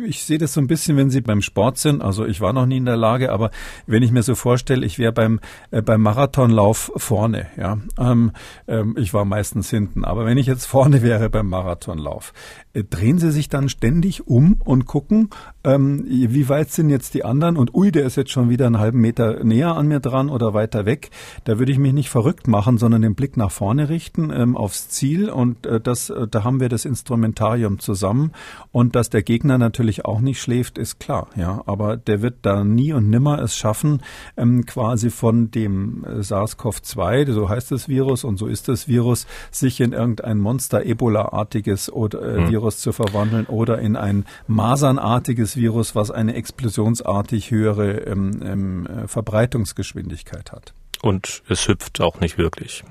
[0.07, 2.03] ich sehe das so ein bisschen, wenn Sie beim Sport sind.
[2.03, 3.51] Also ich war noch nie in der Lage, aber
[3.87, 7.47] wenn ich mir so vorstelle, ich wäre beim äh, beim Marathonlauf vorne.
[7.57, 8.33] Ja, ähm,
[8.67, 10.05] ähm, ich war meistens hinten.
[10.05, 12.33] Aber wenn ich jetzt vorne wäre beim Marathonlauf,
[12.73, 15.31] äh, drehen Sie sich dann ständig um und gucken,
[15.65, 17.57] ähm, wie weit sind jetzt die anderen?
[17.57, 20.55] Und ui, der ist jetzt schon wieder einen halben Meter näher an mir dran oder
[20.55, 21.11] weiter weg.
[21.45, 25.31] Da würde ich mich nicht verrückt machen, sondern den Blick nach vorne richten aufs Ziel.
[25.31, 28.33] Und äh, das, äh, da haben wir das Instrumentarium zusammen.
[28.73, 31.29] Und dass der Gegner natürlich auch nicht schläft, ist klar.
[31.37, 34.03] Ja, aber der wird da nie und nimmer es schaffen,
[34.37, 39.27] ähm, quasi von dem äh, SARS-CoV-2, so heißt das Virus und so ist das Virus,
[39.51, 42.51] sich in irgendein Monster-Ebola-artiges äh, mhm.
[42.51, 49.09] Virus zu verwandeln oder in ein Masernartiges Virus, was eine explosionsartig höhere ähm, ähm, äh,
[49.09, 50.75] Verbreitungsgeschwindigkeit hat.
[51.03, 52.85] Und es hüpft auch nicht wirklich.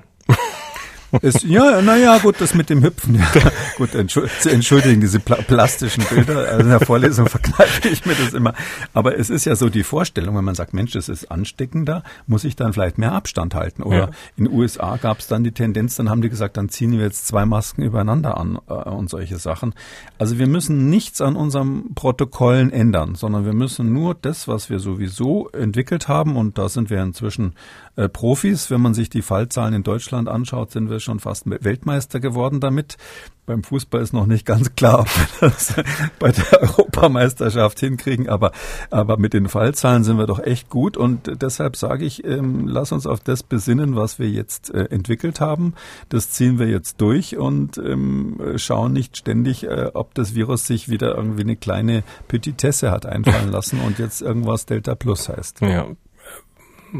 [1.22, 3.14] Es, ja, naja, gut, das mit dem Hüpfen.
[3.16, 3.50] Ja.
[3.76, 6.48] gut, entschuldigen diese pla plastischen Bilder.
[6.48, 8.54] Also in der Vorlesung verkneife ich mir das immer.
[8.92, 12.44] Aber es ist ja so die Vorstellung, wenn man sagt, Mensch, das ist ansteckender, muss
[12.44, 13.82] ich dann vielleicht mehr Abstand halten.
[13.82, 14.10] Oder ja.
[14.36, 17.00] in den USA gab es dann die Tendenz, dann haben die gesagt, dann ziehen wir
[17.00, 19.74] jetzt zwei Masken übereinander an äh, und solche Sachen.
[20.18, 24.78] Also wir müssen nichts an unserem Protokollen ändern, sondern wir müssen nur das, was wir
[24.78, 27.54] sowieso entwickelt haben, und da sind wir inzwischen
[27.98, 28.70] äh, Profis.
[28.70, 32.96] Wenn man sich die Fallzahlen in Deutschland anschaut, sind wir schon fast Weltmeister geworden damit.
[33.44, 35.08] Beim Fußball ist noch nicht ganz klar, ob
[35.40, 35.74] wir das
[36.18, 38.52] bei der Europameisterschaft hinkriegen, aber,
[38.90, 42.92] aber mit den Fallzahlen sind wir doch echt gut und deshalb sage ich, ähm, lass
[42.92, 45.74] uns auf das besinnen, was wir jetzt äh, entwickelt haben.
[46.10, 50.90] Das ziehen wir jetzt durch und ähm, schauen nicht ständig, äh, ob das Virus sich
[50.90, 55.62] wieder irgendwie eine kleine Petitesse hat einfallen lassen und jetzt irgendwas Delta Plus heißt.
[55.62, 55.86] Ja,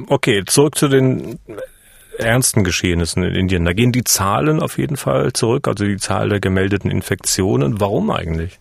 [0.09, 1.39] Okay, zurück zu den
[2.19, 3.65] ernsten Geschehnissen in Indien.
[3.65, 7.81] Da gehen die Zahlen auf jeden Fall zurück, also die Zahl der gemeldeten Infektionen.
[7.81, 8.59] Warum eigentlich?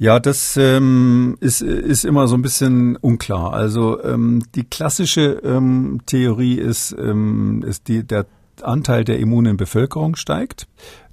[0.00, 3.52] Ja, das ähm, ist, ist immer so ein bisschen unklar.
[3.52, 8.26] Also ähm, die klassische ähm, Theorie ist, ähm, ist die, der
[8.62, 10.68] Anteil der immunen Bevölkerung steigt.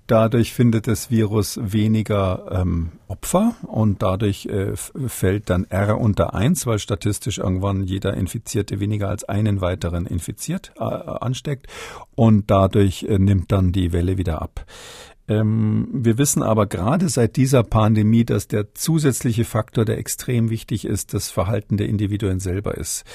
[0.08, 6.68] Dadurch findet das Virus weniger ähm, Opfer und dadurch äh, fällt dann R unter eins,
[6.68, 11.68] weil statistisch irgendwann jeder Infizierte weniger als einen weiteren infiziert äh, ansteckt
[12.14, 14.66] und dadurch äh, nimmt dann die Welle wieder ab.
[15.28, 20.86] Ähm, wir wissen aber gerade seit dieser Pandemie, dass der zusätzliche Faktor, der extrem wichtig
[20.86, 23.06] ist, das Verhalten der Individuen selber ist.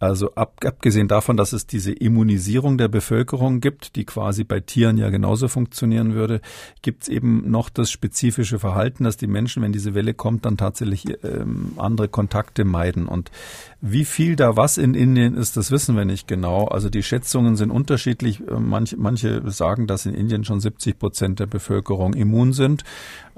[0.00, 4.96] Also ab, abgesehen davon, dass es diese Immunisierung der Bevölkerung gibt, die quasi bei Tieren
[4.96, 6.40] ja genauso funktionieren würde,
[6.82, 10.56] gibt es eben noch das spezifische Verhalten, dass die Menschen, wenn diese Welle kommt, dann
[10.56, 13.06] tatsächlich ähm, andere Kontakte meiden.
[13.06, 13.32] Und
[13.80, 16.66] wie viel da was in Indien ist, das wissen wir nicht genau.
[16.66, 18.40] Also die Schätzungen sind unterschiedlich.
[18.58, 22.84] Manche, manche sagen, dass in Indien schon 70 Prozent der Bevölkerung immun sind.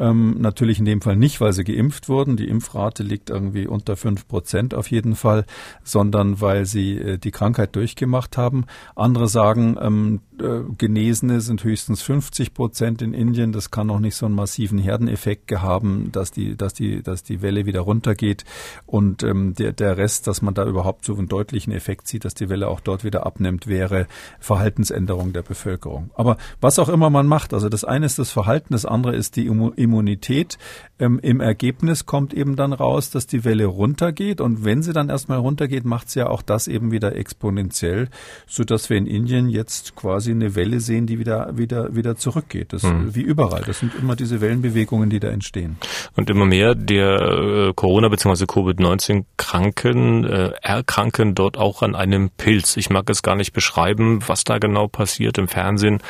[0.00, 2.38] Ähm, natürlich in dem Fall nicht, weil sie geimpft wurden.
[2.38, 5.44] Die Impfrate liegt irgendwie unter fünf Prozent auf jeden Fall,
[5.84, 8.64] sondern weil sie äh, die Krankheit durchgemacht haben.
[8.96, 13.52] Andere sagen, ähm, äh, Genesene sind höchstens 50 Prozent in Indien.
[13.52, 17.42] Das kann noch nicht so einen massiven Herdeneffekt haben, dass die, dass die, dass die
[17.42, 18.44] Welle wieder runtergeht.
[18.86, 22.32] Und ähm, der, der Rest, dass man da überhaupt so einen deutlichen Effekt sieht, dass
[22.32, 24.06] die Welle auch dort wieder abnimmt, wäre
[24.38, 26.10] Verhaltensänderung der Bevölkerung.
[26.14, 29.36] Aber was auch immer man macht, also das eine ist das Verhalten, das andere ist
[29.36, 29.44] die
[29.90, 30.56] Immunität.
[31.00, 34.40] Ähm, Im Ergebnis kommt eben dann raus, dass die Welle runtergeht.
[34.40, 38.08] Und wenn sie dann erstmal runtergeht, macht sie ja auch das eben wieder exponentiell,
[38.46, 42.72] so dass wir in Indien jetzt quasi eine Welle sehen, die wieder, wieder, wieder zurückgeht.
[42.72, 43.14] Das mhm.
[43.14, 43.62] wie überall.
[43.66, 45.78] Das sind immer diese Wellenbewegungen, die da entstehen.
[46.16, 48.44] Und immer mehr der äh, Corona- bzw.
[48.46, 52.76] Covid-19-Kranken äh, erkranken dort auch an einem Pilz.
[52.76, 56.02] Ich mag es gar nicht beschreiben, was da genau passiert im Fernsehen.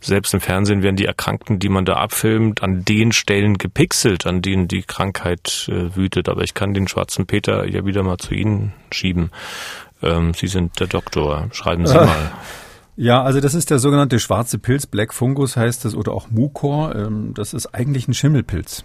[0.00, 4.40] Selbst im Fernsehen werden die Erkrankten, die man da abfilmt, an den Stellen gepixelt, an
[4.42, 6.28] denen die Krankheit äh, wütet.
[6.28, 9.30] Aber ich kann den schwarzen Peter ja wieder mal zu Ihnen schieben.
[10.02, 11.48] Ähm, Sie sind der Doktor.
[11.52, 12.32] Schreiben Sie mal.
[13.00, 16.96] Ja, also das ist der sogenannte schwarze Pilz, Black Fungus heißt das, oder auch Mukor.
[16.96, 18.84] Ähm, das ist eigentlich ein Schimmelpilz.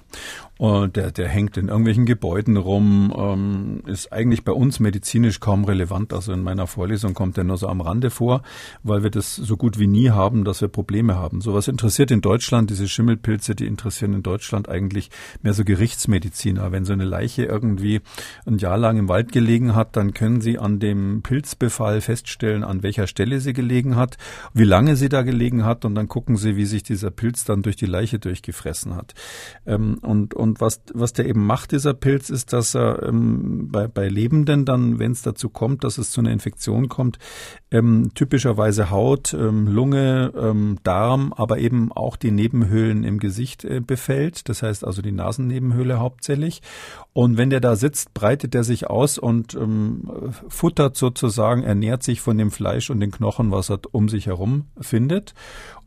[0.64, 5.66] Und der, der hängt in irgendwelchen Gebäuden rum, ähm, ist eigentlich bei uns medizinisch kaum
[5.66, 6.14] relevant.
[6.14, 8.44] Also in meiner Vorlesung kommt er nur so am Rande vor,
[8.82, 11.42] weil wir das so gut wie nie haben, dass wir Probleme haben.
[11.42, 15.10] Sowas interessiert in Deutschland, diese Schimmelpilze, die interessieren in Deutschland eigentlich
[15.42, 16.72] mehr so Gerichtsmediziner.
[16.72, 18.00] Wenn so eine Leiche irgendwie
[18.46, 22.84] ein Jahr lang im Wald gelegen hat, dann können sie an dem Pilzbefall feststellen, an
[22.84, 24.18] welcher Stelle sie gelegen hat,
[24.54, 27.64] wie lange sie da gelegen hat und dann gucken sie, wie sich dieser Pilz dann
[27.64, 29.14] durch die Leiche durchgefressen hat.
[29.66, 33.88] Ähm, und und was, was der eben macht, dieser Pilz, ist, dass er ähm, bei,
[33.88, 37.20] bei Lebenden dann, wenn es dazu kommt, dass es zu einer Infektion kommt,
[37.72, 43.80] ähm, typischerweise Haut, ähm, Lunge, ähm, Darm, aber eben auch die Nebenhöhlen im Gesicht äh,
[43.80, 44.50] befällt.
[44.50, 46.62] Das heißt also die Nasennebenhöhle hauptsächlich.
[47.14, 50.10] Und wenn der da sitzt, breitet er sich aus und ähm,
[50.48, 54.66] futtert sozusagen, ernährt sich von dem Fleisch und den Knochen, was er um sich herum
[54.80, 55.34] findet.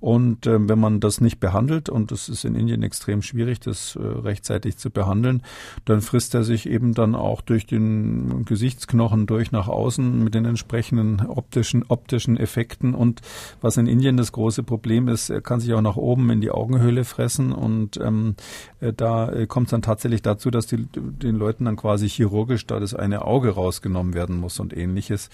[0.06, 3.96] Und äh, wenn man das nicht behandelt, und das ist in Indien extrem schwierig, das
[3.96, 5.42] äh, rechtzeitig zu behandeln,
[5.84, 10.44] dann frisst er sich eben dann auch durch den Gesichtsknochen durch nach außen mit den
[10.44, 12.94] entsprechenden optischen, optischen Effekten.
[12.94, 13.20] Und
[13.60, 16.52] was in Indien das große Problem ist, er kann sich auch nach oben in die
[16.52, 17.50] Augenhöhle fressen.
[17.50, 18.36] Und ähm,
[18.78, 22.64] äh, da äh, kommt es dann tatsächlich dazu, dass die, den Leuten dann quasi chirurgisch
[22.64, 25.30] da das eine Auge rausgenommen werden muss und ähnliches.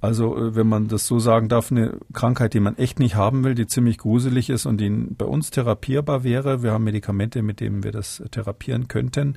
[0.00, 3.44] Also äh, wenn man das so sagen darf, eine Krankheit, die man echt nicht haben
[3.44, 6.62] will, die ziemlich gruselig ist und die bei uns therapierbar wäre.
[6.62, 9.36] Wir haben Medikamente, mit denen wir das therapieren könnten.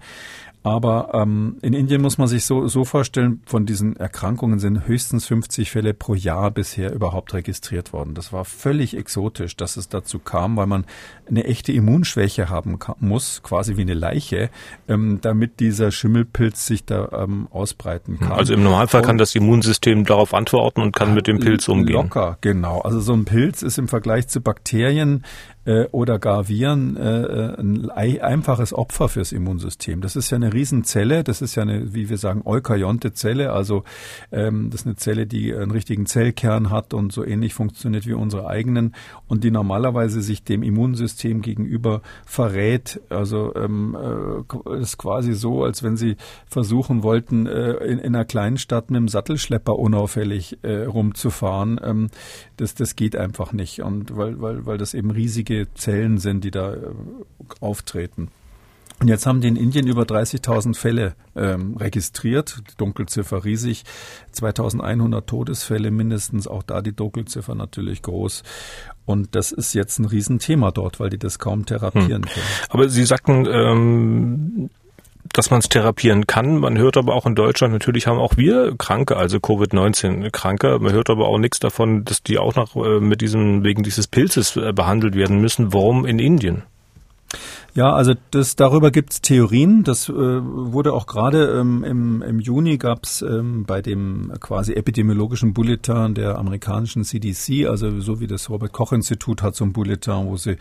[0.62, 5.26] Aber ähm, in Indien muss man sich so, so vorstellen, von diesen Erkrankungen sind höchstens
[5.26, 8.14] 50 Fälle pro Jahr bisher überhaupt registriert worden.
[8.14, 10.86] Das war völlig exotisch, dass es dazu kam, weil man
[11.30, 14.50] eine echte Immunschwäche haben kann, muss, quasi wie eine Leiche,
[14.90, 18.34] ähm, damit dieser Schimmelpilz sich da ähm, ausbreiten kann.
[18.34, 21.96] Also im Normalfall und, kann das Immunsystem darauf antworten und kann mit dem Pilz umgehen.
[21.96, 22.82] Locker, genau.
[22.82, 25.24] Also so ein Pilz ist im Vergleich zu Bakterien
[25.70, 30.02] äh, oder gar Viren äh, äh ein einfaches Opfer fürs Immunsystem.
[30.02, 33.84] Das ist ja eine Riesenzelle, das ist ja eine, wie wir sagen, eukaryonte Zelle, also
[34.32, 38.14] ähm, das ist eine Zelle, die einen richtigen Zellkern hat und so ähnlich funktioniert wie
[38.14, 38.96] unsere eigenen
[39.28, 43.02] und die normalerweise sich dem Immunsystem gegenüber verrät.
[43.10, 46.16] Also ähm, äh, ist quasi so, als wenn sie
[46.48, 51.80] versuchen wollten, äh, in, in einer kleinen Stadt mit einem Sattelschlepper unauffällig äh, rumzufahren.
[51.84, 52.10] Ähm,
[52.58, 56.52] das, das geht einfach nicht und weil, weil, weil das eben riesige Zellen sind, die
[56.52, 56.78] da äh,
[57.60, 58.30] auftreten.
[59.00, 63.84] Und jetzt haben die in Indien über 30.000 Fälle ähm, registriert, die Dunkelziffer riesig,
[64.36, 68.44] 2.100 Todesfälle mindestens, auch da die Dunkelziffer natürlich groß.
[69.06, 72.30] Und das ist jetzt ein Riesenthema dort, weil die das kaum therapieren hm.
[72.30, 72.46] können.
[72.68, 74.70] Aber Sie sagten, ähm,
[75.34, 76.58] dass man es therapieren kann.
[76.58, 80.80] Man hört aber auch in Deutschland, natürlich haben auch wir Kranke, also Covid-19-Kranke.
[80.80, 84.08] Man hört aber auch nichts davon, dass die auch noch äh, mit diesem, wegen dieses
[84.08, 85.74] Pilzes äh, behandelt werden müssen.
[85.74, 86.64] Warum in Indien?
[87.76, 89.84] Ja, also das darüber gibt es Theorien.
[89.84, 94.74] Das äh, wurde auch gerade ähm, im, im Juni gab es ähm, bei dem quasi
[94.74, 99.74] epidemiologischen Bulletin der amerikanischen CDC, also so wie das Robert Koch Institut hat so ein
[99.74, 100.58] Bulletin, wo sie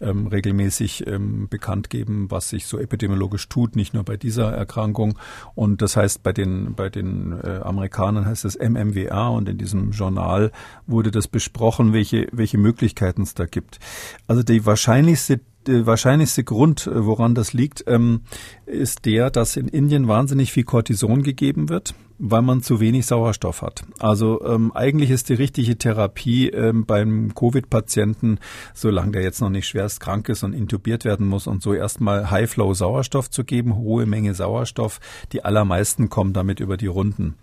[0.00, 5.18] ähm, regelmäßig ähm, bekannt geben, was sich so epidemiologisch tut, nicht nur bei dieser Erkrankung.
[5.54, 9.92] Und das heißt bei den bei den äh, Amerikanern heißt es MMWA und in diesem
[9.92, 10.52] Journal
[10.86, 13.78] wurde das besprochen, welche welche Möglichkeiten es da gibt.
[14.26, 18.22] Also die wahrscheinlichste der wahrscheinlichste Grund, äh, woran das liegt, ähm,
[18.66, 23.62] ist der, dass in Indien wahnsinnig viel Cortison gegeben wird weil man zu wenig Sauerstoff
[23.62, 23.82] hat.
[23.98, 28.38] Also ähm, eigentlich ist die richtige Therapie ähm, beim Covid-Patienten,
[28.74, 32.30] solange der jetzt noch nicht schwerst krank ist und intubiert werden muss und so erstmal
[32.30, 35.00] High-Flow-Sauerstoff zu geben, hohe Menge Sauerstoff.
[35.32, 37.36] Die allermeisten kommen damit über die Runden.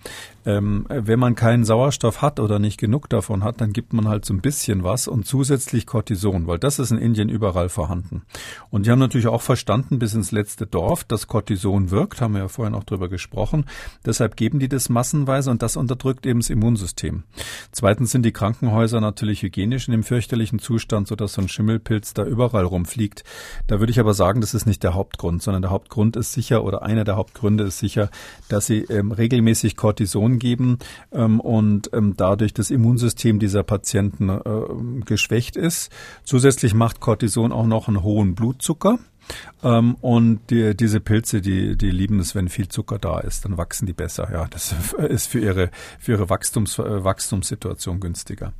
[0.45, 4.25] Ähm, wenn man keinen Sauerstoff hat oder nicht genug davon hat, dann gibt man halt
[4.25, 8.21] so ein bisschen was und zusätzlich Cortison, weil das ist in Indien überall vorhanden.
[8.69, 12.41] Und die haben natürlich auch verstanden bis ins letzte Dorf, dass Cortison wirkt, haben wir
[12.41, 13.65] ja vorhin auch drüber gesprochen.
[14.05, 17.23] Deshalb geben die das massenweise und das unterdrückt eben das Immunsystem.
[17.71, 22.25] Zweitens sind die Krankenhäuser natürlich hygienisch in dem fürchterlichen Zustand, sodass so ein Schimmelpilz da
[22.25, 23.23] überall rumfliegt.
[23.67, 26.63] Da würde ich aber sagen, das ist nicht der Hauptgrund, sondern der Hauptgrund ist sicher
[26.63, 28.09] oder einer der Hauptgründe ist sicher,
[28.49, 30.79] dass sie ähm, regelmäßig Cortison geben
[31.11, 35.91] ähm, und ähm, dadurch das Immunsystem dieser Patienten äh, geschwächt ist.
[36.23, 38.99] Zusätzlich macht Cortison auch noch einen hohen Blutzucker.
[39.63, 43.57] Ähm, und die, diese Pilze, die, die lieben es, wenn viel Zucker da ist, dann
[43.57, 44.29] wachsen die besser.
[44.31, 44.75] Ja, das
[45.09, 48.53] ist für ihre, für ihre Wachstums, äh, Wachstumssituation günstiger.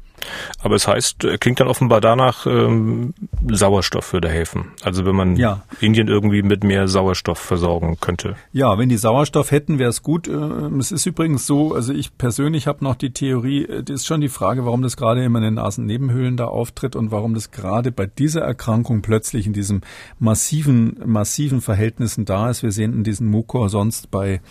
[0.59, 3.13] Aber es heißt, äh, klingt dann offenbar danach, ähm,
[3.47, 4.72] Sauerstoff würde helfen.
[4.82, 5.63] Also wenn man ja.
[5.80, 8.36] Indien irgendwie mit mehr Sauerstoff versorgen könnte.
[8.51, 10.28] Ja, wenn die Sauerstoff hätten, wäre es gut.
[10.28, 10.32] Äh,
[10.80, 14.22] es ist übrigens so, also ich persönlich habe noch die Theorie, äh, das ist schon
[14.22, 17.91] die Frage, warum das gerade immer in den Nasennebenhöhlen da auftritt und warum das gerade
[17.91, 19.82] bei dieser Erkrankung plötzlich in diesem
[20.20, 22.63] massiven, massiven Verhältnissen da ist.
[22.63, 24.41] Wir sehen in diesem Mukor sonst bei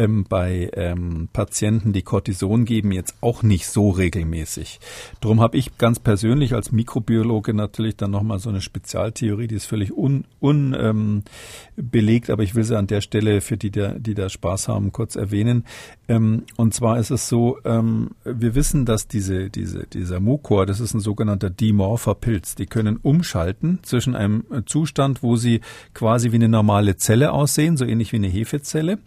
[0.00, 4.80] ähm, bei ähm, Patienten, die Cortison geben, jetzt auch nicht so regelmäßig.
[5.20, 9.66] Darum habe ich ganz persönlich als Mikrobiologe natürlich dann nochmal so eine Spezialtheorie, die ist
[9.66, 11.22] völlig un, un ähm,
[12.28, 15.64] aber ich will sie an der Stelle für die, die da Spaß haben, kurz erwähnen.
[16.10, 20.80] Ähm, und zwar ist es so, ähm, wir wissen, dass diese, diese, dieser Mucor, das
[20.80, 25.60] ist ein sogenannter dimorpher Pilz, die können umschalten zwischen einem Zustand, wo sie
[25.94, 28.98] quasi wie eine normale Zelle aussehen, so ähnlich wie eine Hefezelle,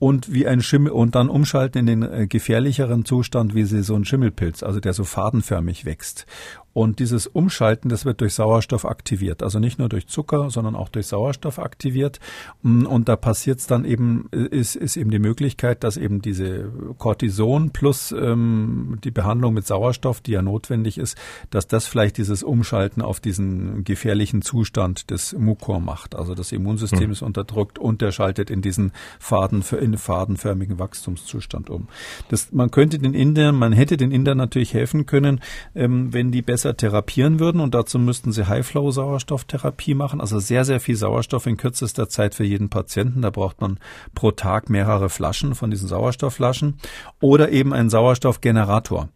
[0.00, 3.94] und wie ein Schimmel und dann umschalten in den äh, gefährlicheren Zustand, wie sie so
[3.94, 6.26] ein Schimmelpilz, also der so fadenförmig wächst.
[6.74, 9.42] Und dieses Umschalten, das wird durch Sauerstoff aktiviert.
[9.42, 12.20] Also nicht nur durch Zucker, sondern auch durch Sauerstoff aktiviert.
[12.62, 16.70] Mm, und da passiert es dann eben, ist, ist eben die Möglichkeit, dass eben diese
[16.98, 21.18] Cortison plus ähm, die Behandlung mit Sauerstoff, die ja notwendig ist,
[21.50, 26.14] dass das vielleicht dieses Umschalten auf diesen gefährlichen Zustand des Mukor macht.
[26.14, 27.12] Also das Immunsystem mhm.
[27.12, 31.88] ist unterdrückt und der schaltet in diesen Faden, in fadenförmigen Wachstumszustand um.
[32.28, 35.40] Das, man könnte den Indern, man hätte den Indern natürlich helfen können,
[35.74, 40.64] ähm, wenn die besser besser therapieren würden und dazu müssten sie High-Flow-Sauerstofftherapie machen, also sehr,
[40.64, 43.22] sehr viel Sauerstoff in kürzester Zeit für jeden Patienten.
[43.22, 43.78] Da braucht man
[44.16, 46.78] pro Tag mehrere Flaschen von diesen Sauerstoffflaschen
[47.20, 49.08] oder eben einen Sauerstoffgenerator.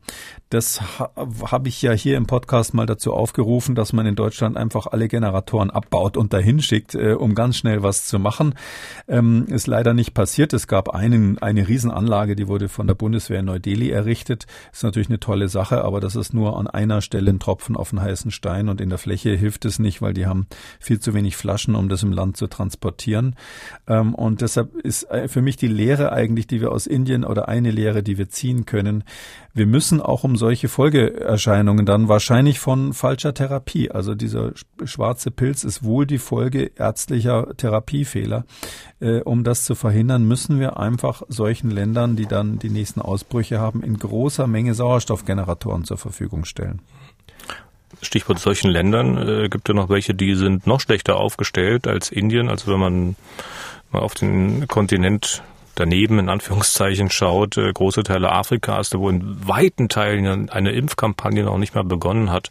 [0.53, 4.87] Das habe ich ja hier im Podcast mal dazu aufgerufen, dass man in Deutschland einfach
[4.87, 8.55] alle Generatoren abbaut und dahin schickt, äh, um ganz schnell was zu machen.
[9.09, 10.53] Ähm, ist leider nicht passiert.
[10.53, 14.47] Es gab einen, eine Riesenanlage, die wurde von der Bundeswehr in Neu-Delhi errichtet.
[14.73, 17.91] Ist natürlich eine tolle Sache, aber das ist nur an einer Stelle ein Tropfen auf
[17.91, 20.49] einen heißen Stein und in der Fläche hilft es nicht, weil die haben
[20.79, 23.37] viel zu wenig Flaschen, um das im Land zu transportieren.
[23.87, 27.49] Ähm, und deshalb ist äh, für mich die Lehre eigentlich, die wir aus Indien oder
[27.49, 29.05] eine Lehre, die wir ziehen können,
[29.55, 33.91] wir müssen auch um solche Folgeerscheinungen dann wahrscheinlich von falscher Therapie.
[33.91, 34.53] Also dieser
[34.85, 38.45] schwarze Pilz ist wohl die Folge ärztlicher Therapiefehler.
[39.01, 43.61] Äh, um das zu verhindern, müssen wir einfach solchen Ländern, die dann die nächsten Ausbrüche
[43.61, 46.81] haben, in großer Menge Sauerstoffgeneratoren zur Verfügung stellen.
[48.01, 52.49] Stichwort solchen Ländern, äh, gibt ja noch welche, die sind noch schlechter aufgestellt als Indien.
[52.49, 53.17] Also wenn man
[53.93, 55.43] mal auf den Kontinent
[55.75, 61.59] daneben in Anführungszeichen schaut, äh, große Teile Afrikas, wo in weiten Teilen eine Impfkampagne noch
[61.59, 62.51] nicht mal begonnen hat,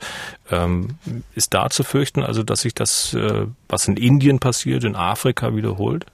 [0.50, 0.96] ähm,
[1.36, 5.56] ist da zu fürchten, also dass sich das, äh, was in Indien passiert, in Afrika
[5.56, 6.06] wiederholt?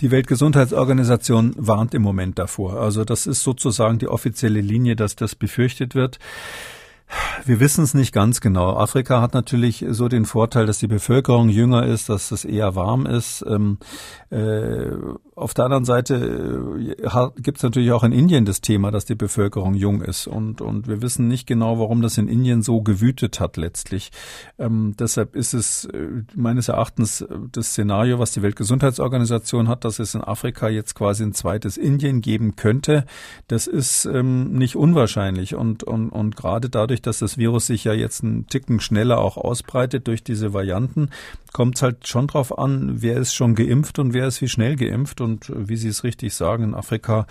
[0.00, 2.80] Die Weltgesundheitsorganisation warnt im Moment davor.
[2.80, 6.18] Also das ist sozusagen die offizielle Linie, dass das befürchtet wird.
[7.44, 8.76] wir wissen es nicht ganz genau.
[8.76, 13.06] Afrika hat natürlich so den Vorteil, dass die Bevölkerung jünger ist, dass es eher warm
[13.06, 13.44] ist.
[13.46, 13.78] Ähm,
[14.30, 14.90] äh,
[15.36, 19.14] auf der anderen Seite äh, gibt es natürlich auch in Indien das Thema, dass die
[19.14, 20.26] Bevölkerung jung ist.
[20.26, 24.12] Und, und wir wissen nicht genau, warum das in Indien so gewütet hat letztlich.
[24.58, 29.98] Ähm, deshalb ist es äh, meines Erachtens äh, das Szenario, was die Weltgesundheitsorganisation hat, dass
[29.98, 33.04] es in Afrika jetzt quasi ein zweites Indien geben könnte.
[33.48, 35.56] Das ist ähm, nicht unwahrscheinlich.
[35.56, 39.36] Und, und, und gerade dadurch, dass das Virus sich ja jetzt einen Ticken schneller auch
[39.36, 41.10] ausbreitet durch diese Varianten,
[41.52, 44.76] kommt es halt schon drauf an, wer ist schon geimpft und wer ist wie schnell
[44.76, 45.20] geimpft.
[45.24, 47.26] Und äh, wie Sie es richtig sagen, in Afrika,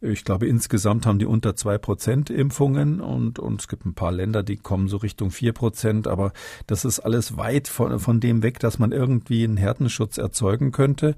[0.00, 4.12] ich glaube, insgesamt haben die unter zwei Prozent Impfungen und, und es gibt ein paar
[4.12, 6.06] Länder, die kommen so Richtung vier Prozent.
[6.06, 6.32] Aber
[6.66, 11.16] das ist alles weit von, von dem weg, dass man irgendwie einen Härtenschutz erzeugen könnte,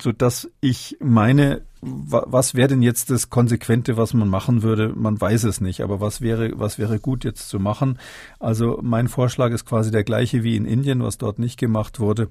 [0.00, 4.92] sodass ich meine, was wäre denn jetzt das Konsequente, was man machen würde?
[4.96, 7.98] Man weiß es nicht, aber was wäre, was wäre gut jetzt zu machen?
[8.40, 12.28] Also mein Vorschlag ist quasi der gleiche wie in Indien, was dort nicht gemacht wurde.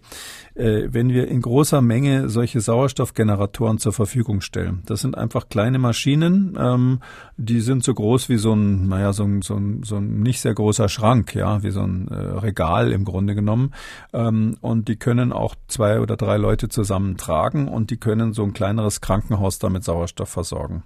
[0.55, 5.79] Äh, wenn wir in großer Menge solche Sauerstoffgeneratoren zur Verfügung stellen, das sind einfach kleine
[5.79, 6.99] Maschinen, ähm,
[7.37, 10.41] die sind so groß wie so ein, naja, so ein, so ein, so ein nicht
[10.41, 13.73] sehr großer Schrank, ja, wie so ein äh, Regal im Grunde genommen.
[14.13, 18.43] Ähm, und die können auch zwei oder drei Leute zusammen tragen und die können so
[18.43, 20.83] ein kleineres Krankenhaus Krankenhaus damit Sauerstoff versorgen.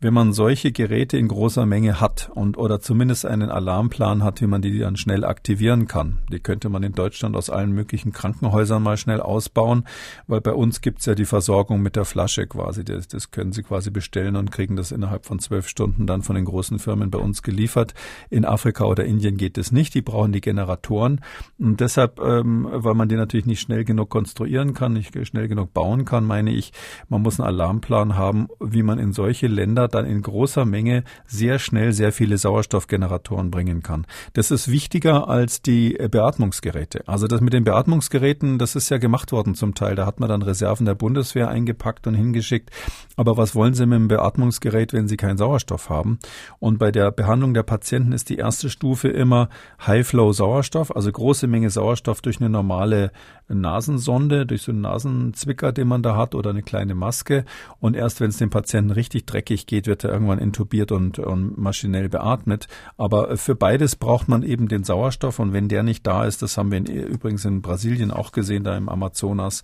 [0.00, 4.46] Wenn man solche Geräte in großer Menge hat und oder zumindest einen Alarmplan hat, wie
[4.46, 8.82] man die dann schnell aktivieren kann, die könnte man in Deutschland aus allen möglichen Krankenhäusern
[8.82, 9.84] mal schnell ausbauen,
[10.26, 12.84] weil bei uns gibt's ja die Versorgung mit der Flasche quasi.
[12.84, 16.36] Das, das können Sie quasi bestellen und kriegen das innerhalb von zwölf Stunden dann von
[16.36, 17.94] den großen Firmen bei uns geliefert.
[18.30, 19.94] In Afrika oder Indien geht es nicht.
[19.94, 21.20] Die brauchen die Generatoren.
[21.58, 25.72] Und deshalb, ähm, weil man die natürlich nicht schnell genug konstruieren kann, nicht schnell genug
[25.72, 26.72] bauen kann, meine ich,
[27.08, 31.04] man muss einen Alarmplan Fahrplan haben, wie man in solche Länder dann in großer Menge
[31.26, 34.06] sehr schnell sehr viele Sauerstoffgeneratoren bringen kann.
[34.32, 37.06] Das ist wichtiger als die Beatmungsgeräte.
[37.06, 39.96] Also das mit den Beatmungsgeräten, das ist ja gemacht worden zum Teil.
[39.96, 42.70] Da hat man dann Reserven der Bundeswehr eingepackt und hingeschickt.
[43.16, 46.18] Aber was wollen Sie mit dem Beatmungsgerät, wenn Sie keinen Sauerstoff haben?
[46.58, 49.48] Und bei der Behandlung der Patienten ist die erste Stufe immer
[49.86, 53.12] High-Flow-Sauerstoff, also große Menge Sauerstoff durch eine normale
[53.48, 57.44] Nasensonde, durch so einen Nasenzwicker, den man da hat, oder eine kleine Maske.
[57.80, 61.58] Und erst wenn es dem Patienten richtig dreckig geht, wird er irgendwann intubiert und, und
[61.58, 62.68] maschinell beatmet.
[62.96, 65.38] Aber für beides braucht man eben den Sauerstoff.
[65.38, 68.64] Und wenn der nicht da ist, das haben wir in, übrigens in Brasilien auch gesehen,
[68.64, 69.62] da im Amazonas,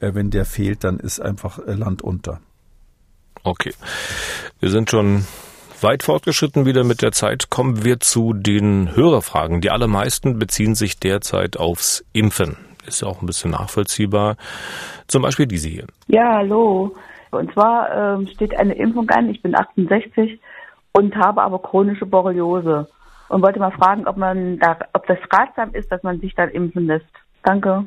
[0.00, 2.40] äh, wenn der fehlt, dann ist einfach äh, Land unter.
[3.42, 3.72] Okay.
[4.58, 5.24] Wir sind schon
[5.80, 7.50] weit fortgeschritten wieder mit der Zeit.
[7.50, 9.60] Kommen wir zu den Hörerfragen.
[9.60, 12.56] Die allermeisten beziehen sich derzeit aufs Impfen.
[12.86, 14.36] Ist ja auch ein bisschen nachvollziehbar.
[15.06, 15.86] Zum Beispiel diese hier.
[16.08, 16.94] Ja, hallo.
[17.30, 19.30] Und zwar ähm, steht eine Impfung an.
[19.30, 20.40] Ich bin 68
[20.92, 22.88] und habe aber chronische Borreliose
[23.28, 26.50] und wollte mal fragen, ob man da, ob das ratsam ist, dass man sich dann
[26.50, 27.06] impfen lässt.
[27.44, 27.86] Danke.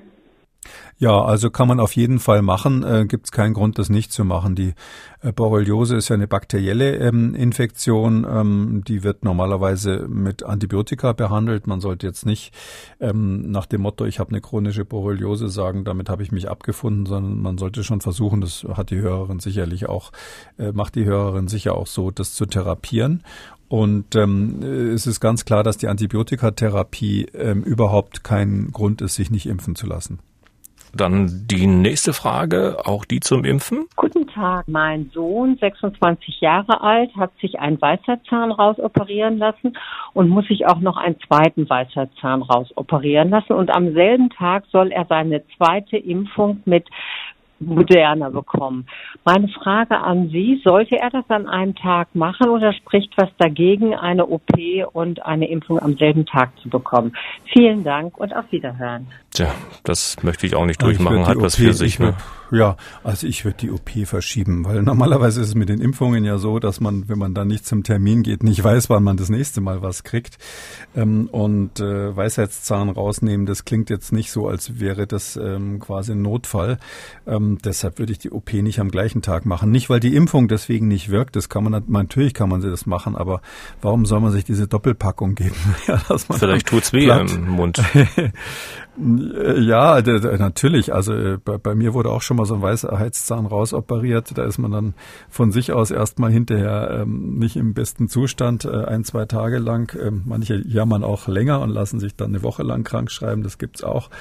[0.99, 2.83] Ja, also kann man auf jeden Fall machen.
[2.83, 4.55] Äh, Gibt es keinen Grund, das nicht zu machen.
[4.55, 4.73] Die
[5.21, 8.25] äh, Borreliose ist ja eine bakterielle ähm, Infektion.
[8.29, 11.67] Ähm, die wird normalerweise mit Antibiotika behandelt.
[11.67, 12.53] Man sollte jetzt nicht
[12.99, 17.05] ähm, nach dem Motto, ich habe eine chronische Borreliose sagen, damit habe ich mich abgefunden,
[17.05, 20.11] sondern man sollte schon versuchen, das hat die Hörerin sicherlich auch,
[20.57, 23.23] äh, macht die Hörerin sicher auch so, das zu therapieren.
[23.67, 29.31] Und ähm, es ist ganz klar, dass die Antibiotikatherapie ähm, überhaupt kein Grund ist, sich
[29.31, 30.19] nicht impfen zu lassen.
[30.95, 33.87] Dann die nächste Frage, auch die zum Impfen.
[33.95, 39.75] Guten Tag, mein Sohn, 26 Jahre alt, hat sich einen Weisheitszahn rausoperieren lassen
[40.13, 43.53] und muss sich auch noch einen zweiten Weisheitszahn rausoperieren lassen.
[43.53, 46.87] Und am selben Tag soll er seine zweite Impfung mit
[47.59, 48.85] moderner bekommen.
[49.25, 53.95] Meine Frage an Sie, sollte er das an einem Tag machen oder spricht was dagegen,
[53.95, 54.51] eine OP
[54.91, 57.15] und eine Impfung am selben Tag zu bekommen?
[57.45, 59.07] Vielen Dank und auf Wiederhören.
[59.33, 59.53] Tja,
[59.83, 61.97] das möchte ich auch nicht durchmachen, hat was für sich.
[61.97, 62.15] Ne?
[62.53, 66.37] Ja, also ich würde die OP verschieben, weil normalerweise ist es mit den Impfungen ja
[66.37, 69.29] so, dass man, wenn man dann nicht zum Termin geht, nicht weiß, wann man das
[69.29, 70.37] nächste Mal was kriegt.
[70.95, 76.11] Ähm, und äh, Weisheitszahn rausnehmen, das klingt jetzt nicht so, als wäre das ähm, quasi
[76.11, 76.77] ein Notfall.
[77.25, 79.71] Ähm, deshalb würde ich die OP nicht am gleichen Tag machen.
[79.71, 82.85] Nicht, weil die Impfung deswegen nicht wirkt, das kann man natürlich kann man sie das
[82.85, 83.41] machen, aber
[83.81, 85.55] warum soll man sich diese Doppelpackung geben?
[85.87, 87.31] ja, Vielleicht tut's weh platt.
[87.31, 87.81] im Mund.
[88.95, 90.93] Ja, natürlich.
[90.93, 94.37] Also äh, bei, mir wurde auch schon mal so ein weißer Heizzahn rausoperiert.
[94.37, 94.93] Da ist man dann
[95.29, 99.97] von sich aus erstmal hinterher ähm, nicht im besten Zustand, äh, ein, zwei Tage lang.
[99.99, 103.41] Ähm, manche jammern auch länger und lassen sich dann eine Woche lang krank schreiben.
[103.41, 104.11] Das gibt's auch.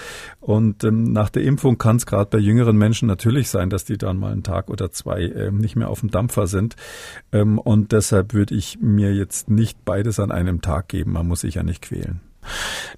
[0.40, 3.98] Und ähm, nach der Impfung kann es gerade bei jüngeren Menschen natürlich sein, dass die
[3.98, 6.76] dann mal einen Tag oder zwei ähm, nicht mehr auf dem Dampfer sind.
[7.30, 11.12] Ähm, und deshalb würde ich mir jetzt nicht beides an einem Tag geben.
[11.12, 12.31] Man muss sich ja nicht quälen.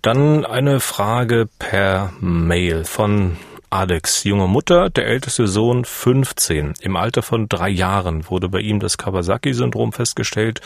[0.03, 3.37] Dann eine Frage per Mail von
[3.75, 6.75] Alex, junge Mutter, der älteste Sohn 15.
[6.81, 10.61] Im Alter von drei Jahren wurde bei ihm das Kawasaki-Syndrom festgestellt.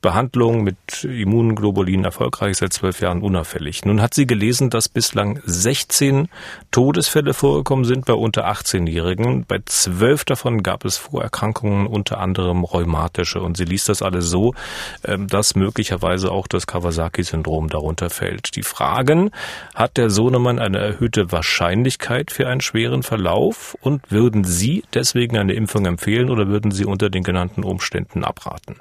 [0.00, 3.84] Behandlung mit Immunglobulin erfolgreich seit zwölf Jahren unauffällig.
[3.84, 6.28] Nun hat sie gelesen, dass bislang 16
[6.70, 9.44] Todesfälle vorgekommen sind bei unter 18-Jährigen.
[9.44, 13.40] Bei zwölf davon gab es Vorerkrankungen, unter anderem rheumatische.
[13.40, 14.54] Und sie liest das alles so,
[15.04, 18.54] ähm, dass möglicherweise auch das Kawasaki-Syndrom darunter fällt.
[18.54, 19.32] Die Fragen,
[19.74, 25.54] hat der Sohnemann eine erhöhte Wahrscheinlichkeit für einen schweren Verlauf und würden Sie deswegen eine
[25.54, 28.76] Impfung empfehlen oder würden Sie unter den genannten Umständen abraten?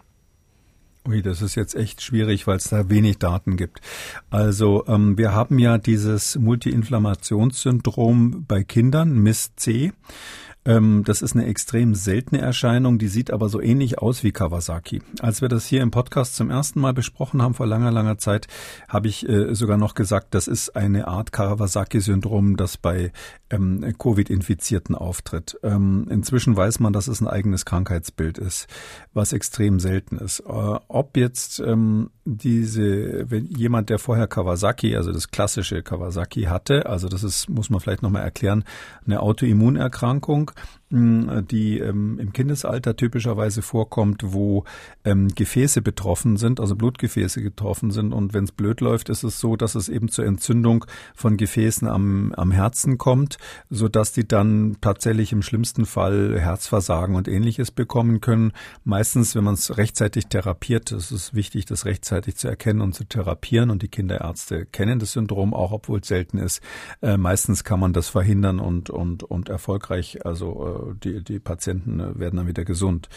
[1.07, 3.81] Ui, das ist jetzt echt schwierig, weil es da wenig Daten gibt.
[4.29, 9.93] Also ähm, wir haben ja dieses Multiinflammationssyndrom bei Kindern, MIS-C.
[10.63, 15.01] Ähm, das ist eine extrem seltene Erscheinung, die sieht aber so ähnlich aus wie Kawasaki.
[15.19, 18.47] Als wir das hier im Podcast zum ersten Mal besprochen haben vor langer, langer Zeit,
[18.87, 23.11] habe ich äh, sogar noch gesagt, das ist eine Art Kawasaki-Syndrom, das bei
[23.49, 25.57] ähm, Covid-Infizierten auftritt.
[25.63, 28.67] Ähm, inzwischen weiß man, dass es ein eigenes Krankheitsbild ist,
[29.13, 30.41] was extrem selten ist.
[30.41, 30.43] Äh,
[30.87, 37.07] ob jetzt ähm, diese, wenn jemand, der vorher Kawasaki, also das klassische Kawasaki hatte, also
[37.07, 38.63] das ist, muss man vielleicht nochmal erklären,
[39.05, 44.65] eine Autoimmunerkrankung, Verfügung die ähm, im Kindesalter typischerweise vorkommt, wo
[45.05, 48.13] ähm, Gefäße betroffen sind, also Blutgefäße getroffen sind.
[48.13, 50.85] Und wenn es blöd läuft, ist es so, dass es eben zur Entzündung
[51.15, 53.37] von Gefäßen am, am Herzen kommt,
[53.69, 58.51] so dass die dann tatsächlich im schlimmsten Fall Herzversagen und ähnliches bekommen können.
[58.83, 63.05] Meistens, wenn man es rechtzeitig therapiert, es ist wichtig, das rechtzeitig zu erkennen und zu
[63.05, 63.69] therapieren.
[63.69, 66.61] Und die Kinderärzte kennen das Syndrom auch, obwohl es selten ist.
[67.01, 71.99] Äh, meistens kann man das verhindern und, und, und erfolgreich, also äh, die, die Patienten
[71.99, 73.09] äh, werden dann wieder gesund.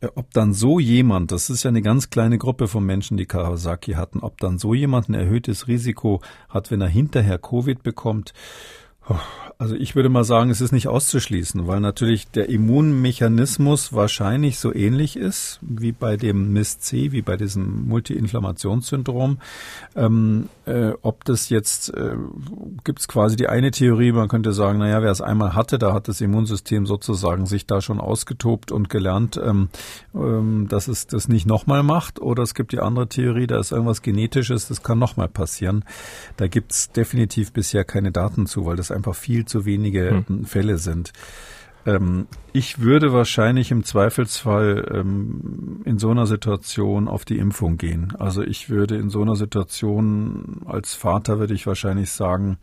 [0.00, 3.26] Äh, ob dann so jemand, das ist ja eine ganz kleine Gruppe von Menschen, die
[3.26, 8.32] Kawasaki hatten, ob dann so jemand ein erhöhtes Risiko hat, wenn er hinterher Covid bekommt,
[9.58, 14.74] also ich würde mal sagen, es ist nicht auszuschließen, weil natürlich der Immunmechanismus wahrscheinlich so
[14.74, 19.38] ähnlich ist wie bei dem MIS-C, wie bei diesem Multiinflammationssyndrom.
[19.94, 22.16] Ähm, äh, ob das jetzt, äh,
[22.84, 25.94] gibt es quasi die eine Theorie, man könnte sagen, naja, wer es einmal hatte, da
[25.94, 29.70] hat das Immunsystem sozusagen sich da schon ausgetobt und gelernt, ähm,
[30.14, 32.20] ähm, dass es das nicht nochmal macht.
[32.20, 35.82] Oder es gibt die andere Theorie, da ist irgendwas Genetisches, das kann nochmal passieren.
[36.36, 40.44] Da gibt es definitiv bisher keine Daten zu, weil das einfach viel zu wenige hm.
[40.44, 41.12] Fälle sind.
[41.86, 48.12] Ähm, ich würde wahrscheinlich im Zweifelsfall ähm, in so einer Situation auf die Impfung gehen.
[48.18, 52.58] Also ich würde in so einer Situation als Vater würde ich wahrscheinlich sagen,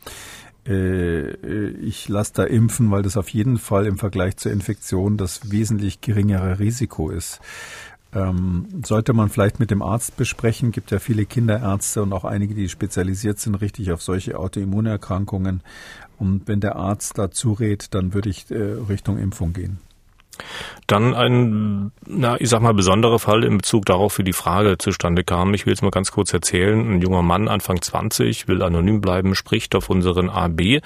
[0.67, 1.31] äh,
[1.81, 6.01] ich lasse da impfen, weil das auf jeden Fall im Vergleich zur Infektion das wesentlich
[6.01, 7.39] geringere Risiko ist.
[8.15, 12.53] Ähm, sollte man vielleicht mit dem Arzt besprechen, gibt ja viele Kinderärzte und auch einige,
[12.53, 15.61] die spezialisiert sind, richtig auf solche Autoimmunerkrankungen.
[16.19, 19.79] Und wenn der Arzt dazu rät, dann würde ich äh, Richtung Impfung gehen.
[20.87, 25.23] Dann ein, na, ich sag mal, besonderer Fall in Bezug darauf, wie die Frage zustande
[25.23, 25.53] kam.
[25.53, 26.79] Ich will es mal ganz kurz erzählen.
[26.79, 30.81] Ein junger Mann, Anfang 20, will anonym bleiben, spricht auf unseren AB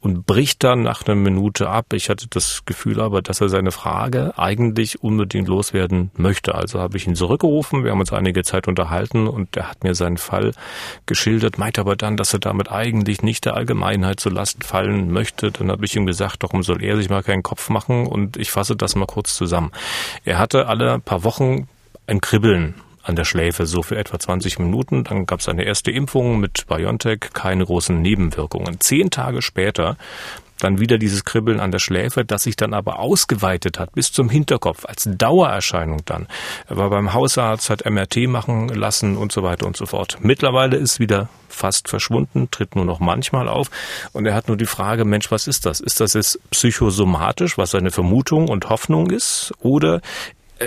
[0.00, 1.92] und bricht dann nach einer Minute ab.
[1.92, 6.54] Ich hatte das Gefühl aber, dass er seine Frage eigentlich unbedingt loswerden möchte.
[6.54, 7.84] Also habe ich ihn zurückgerufen.
[7.84, 10.52] Wir haben uns einige Zeit unterhalten und er hat mir seinen Fall
[11.06, 15.52] geschildert, meint aber dann, dass er damit eigentlich nicht der Allgemeinheit zur Last fallen möchte.
[15.52, 18.50] Dann habe ich ihm gesagt, darum soll er sich mal keinen Kopf machen und ich
[18.50, 19.72] fasse das mal kurz zusammen.
[20.24, 21.68] Er hatte alle paar Wochen
[22.06, 25.04] ein Kribbeln an der Schläfe, so für etwa 20 Minuten.
[25.04, 28.80] Dann gab es eine erste Impfung mit BioNTech, keine großen Nebenwirkungen.
[28.80, 29.96] Zehn Tage später
[30.58, 34.28] dann wieder dieses Kribbeln an der Schläfe, das sich dann aber ausgeweitet hat bis zum
[34.28, 36.26] Hinterkopf als Dauererscheinung dann.
[36.68, 40.18] Er war beim Hausarzt, hat MRT machen lassen und so weiter und so fort.
[40.20, 43.70] Mittlerweile ist wieder fast verschwunden, tritt nur noch manchmal auf
[44.12, 45.80] und er hat nur die Frage, Mensch, was ist das?
[45.80, 50.00] Ist das jetzt psychosomatisch, was seine Vermutung und Hoffnung ist oder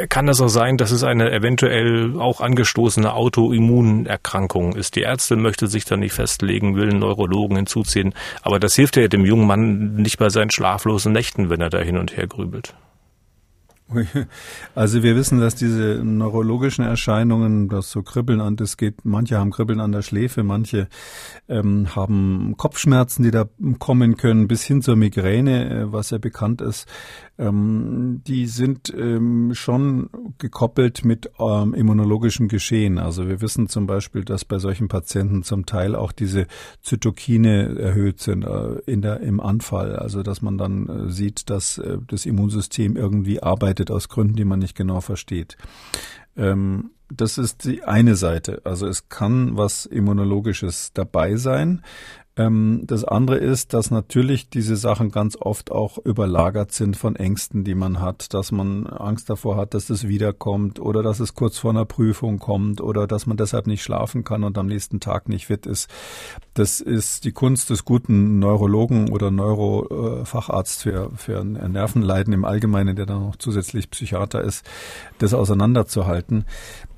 [0.09, 4.95] kann das auch sein, dass es eine eventuell auch angestoßene Autoimmunerkrankung ist.
[4.95, 8.13] Die Ärztin möchte sich da nicht festlegen, will einen Neurologen hinzuziehen.
[8.41, 11.79] Aber das hilft ja dem jungen Mann nicht bei seinen schlaflosen Nächten, wenn er da
[11.79, 12.75] hin und her grübelt.
[14.75, 19.51] Also wir wissen, dass diese neurologischen Erscheinungen, das so Kribbeln an, das geht, manche haben
[19.51, 20.87] Kribbeln an der Schläfe, manche
[21.47, 23.45] ähm, haben Kopfschmerzen, die da
[23.79, 26.87] kommen können, bis hin zur Migräne, äh, was ja bekannt ist.
[27.39, 30.09] Ähm, die sind ähm, schon
[30.39, 32.97] gekoppelt mit ähm, immunologischem Geschehen.
[32.97, 36.47] Also wir wissen zum Beispiel, dass bei solchen Patienten zum Teil auch diese
[36.81, 39.95] Zytokine erhöht sind äh, in der, im Anfall.
[39.95, 44.45] Also dass man dann äh, sieht, dass äh, das Immunsystem irgendwie arbeitet aus Gründen, die
[44.45, 45.55] man nicht genau versteht.
[46.35, 48.61] Ähm, das ist die eine Seite.
[48.65, 51.81] Also es kann was Immunologisches dabei sein.
[52.39, 57.65] Ähm, das andere ist, dass natürlich diese Sachen ganz oft auch überlagert sind von Ängsten,
[57.65, 61.57] die man hat, dass man Angst davor hat, dass das wiederkommt oder dass es kurz
[61.57, 65.27] vor einer Prüfung kommt oder dass man deshalb nicht schlafen kann und am nächsten Tag
[65.27, 65.89] nicht fit ist.
[66.53, 73.05] Das ist die Kunst des guten Neurologen oder Neurofacharzt für, für Nervenleiden im Allgemeinen, der
[73.05, 74.65] dann noch zusätzlich Psychiater ist,
[75.17, 76.45] das auseinanderzuhalten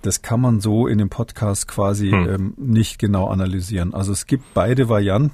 [0.02, 2.30] das kann man so in dem Podcast quasi hm.
[2.30, 3.94] ähm, nicht genau analysieren.
[3.94, 5.31] Also es gibt beide Varianten,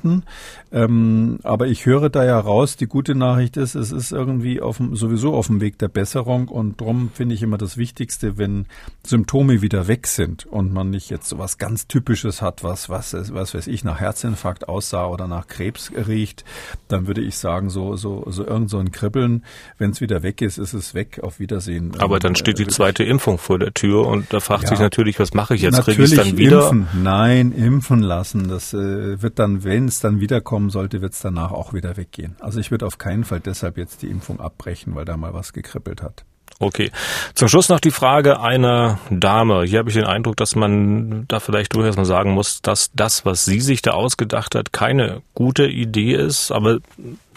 [0.72, 4.78] ähm, aber ich höre da ja raus, die gute Nachricht ist, es ist irgendwie auf
[4.78, 8.66] dem, sowieso auf dem Weg der Besserung und darum finde ich immer das Wichtigste, wenn
[9.06, 13.14] Symptome wieder weg sind und man nicht jetzt so was ganz Typisches hat, was, was,
[13.34, 16.43] was weiß ich, nach Herzinfarkt aussah oder nach Krebs riecht,
[16.88, 19.43] dann würde ich sagen, so, so, so irgend so ein Kribbeln,
[19.78, 21.93] wenn es wieder weg ist, ist es weg, auf Wiedersehen.
[22.00, 24.70] Aber dann steht die äh, zweite Impfung vor der Tür und da fragt ja.
[24.70, 25.82] sich natürlich, was mache ich jetzt?
[25.82, 26.70] Kriege ich dann wieder?
[26.70, 26.88] Impfen.
[27.04, 28.48] Nein, impfen lassen.
[28.48, 32.36] Das äh, wird dann, wenn es dann wiederkommen sollte, wird es danach auch wieder weggehen.
[32.40, 35.54] Also ich würde auf keinen Fall deshalb jetzt die Impfung abbrechen, weil da mal was
[35.54, 36.26] gekribbelt hat.
[36.60, 36.90] Okay.
[37.36, 39.66] Zum Schluss noch die Frage einer Dame.
[39.66, 43.24] Hier habe ich den Eindruck, dass man da vielleicht durchaus mal sagen muss, dass das,
[43.24, 46.80] was sie sich da ausgedacht hat, keine gute Idee ist, aber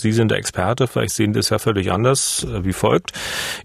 [0.01, 3.13] Sie sind der Experte, vielleicht sehen das ja völlig anders, äh, wie folgt.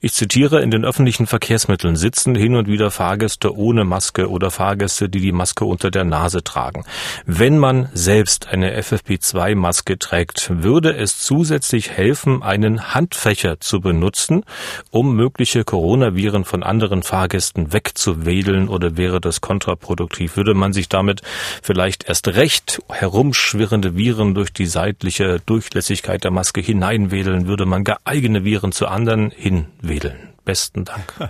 [0.02, 5.10] Ich zitiere, in den öffentlichen Verkehrsmitteln sitzen hin und wieder Fahrgäste ohne Maske oder Fahrgäste,
[5.10, 6.84] die die Maske unter der Nase tragen.
[7.26, 14.44] Wenn man selbst eine FFP2-Maske trägt, würde es zusätzlich helfen, einen Handfächer zu benutzen,
[14.92, 20.36] um mögliche Coronaviren von anderen Fahrgästen wegzuwedeln oder wäre das kontraproduktiv?
[20.38, 21.22] Würde man sich damit
[21.62, 28.00] vielleicht erst recht herumschwirrende Viren durch die seitliche Durchlässigkeit der Maske hineinwedeln, würde man gar
[28.04, 30.34] eigene Viren zu anderen hinwedeln.
[30.44, 31.14] Besten Dank.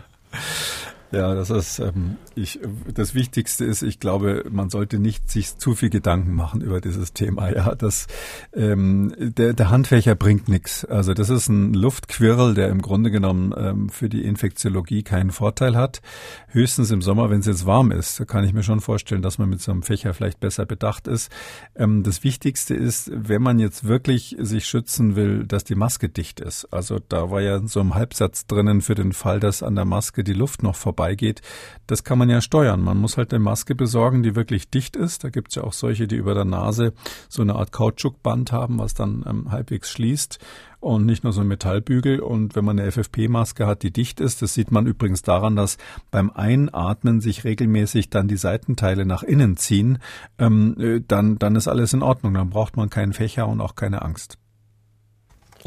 [1.16, 2.60] Ja, das ist ähm, ich,
[2.94, 7.14] das Wichtigste ist, ich glaube, man sollte nicht sich zu viel Gedanken machen über dieses
[7.14, 7.50] Thema.
[7.56, 8.08] Ja, das
[8.54, 10.84] ähm, der, der Handfächer bringt nichts.
[10.84, 15.78] Also das ist ein Luftquirl, der im Grunde genommen ähm, für die Infektiologie keinen Vorteil
[15.78, 16.02] hat.
[16.50, 19.38] Höchstens im Sommer, wenn es jetzt warm ist, da kann ich mir schon vorstellen, dass
[19.38, 21.32] man mit so einem Fächer vielleicht besser bedacht ist.
[21.76, 26.42] Ähm, das Wichtigste ist, wenn man jetzt wirklich sich schützen will, dass die Maske dicht
[26.42, 26.66] ist.
[26.74, 30.26] Also da war ja so ein Halbsatz drinnen für den Fall, dass an der Maske
[30.26, 30.76] die Luft noch
[31.06, 31.42] vorbeigeht.
[31.88, 32.82] Das kann man ja steuern.
[32.82, 35.24] Man muss halt eine Maske besorgen, die wirklich dicht ist.
[35.24, 36.94] Da gibt es ja auch solche, die über der Nase
[37.30, 40.40] so eine Art Kautschukband haben, was dann ähm, halbwegs schließt
[40.80, 42.20] und nicht nur so ein Metallbügel.
[42.22, 45.78] Und wenn man eine FFP-Maske hat, die dicht ist, das sieht man übrigens daran, dass
[46.10, 50.00] beim Einatmen sich regelmäßig dann die Seitenteile nach innen ziehen,
[50.40, 52.34] ähm, äh, dann, dann ist alles in Ordnung.
[52.34, 54.40] Dann braucht man keinen Fächer und auch keine Angst.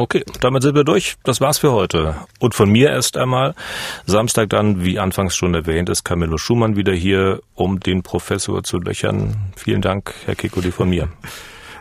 [0.01, 1.17] Okay, damit sind wir durch.
[1.25, 2.15] Das war's für heute.
[2.39, 3.57] Und von mir erst einmal.
[4.07, 8.79] Samstag dann, wie anfangs schon erwähnt, ist Camillo Schumann wieder hier, um den Professor zu
[8.79, 9.37] löchern.
[9.57, 11.09] Vielen Dank, Herr Kekuli, von mir.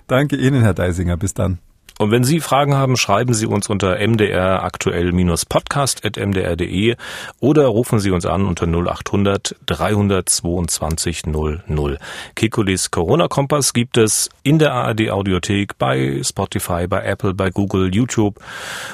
[0.07, 1.15] Danke Ihnen, Herr Deisinger.
[1.15, 1.59] Bis dann.
[1.99, 6.95] Und wenn Sie Fragen haben, schreiben Sie uns unter mdraktuell-podcast.mdr.de
[7.39, 11.97] oder rufen Sie uns an unter 0800 322 00.
[12.35, 18.39] Kekulis Corona-Kompass gibt es in der ARD Audiothek, bei Spotify, bei Apple, bei Google, YouTube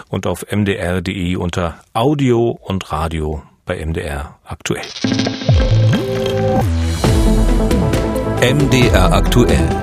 [0.09, 4.81] und auf mdr.de unter Audio und Radio bei MDR aktuell.
[8.41, 9.82] MDR aktuell.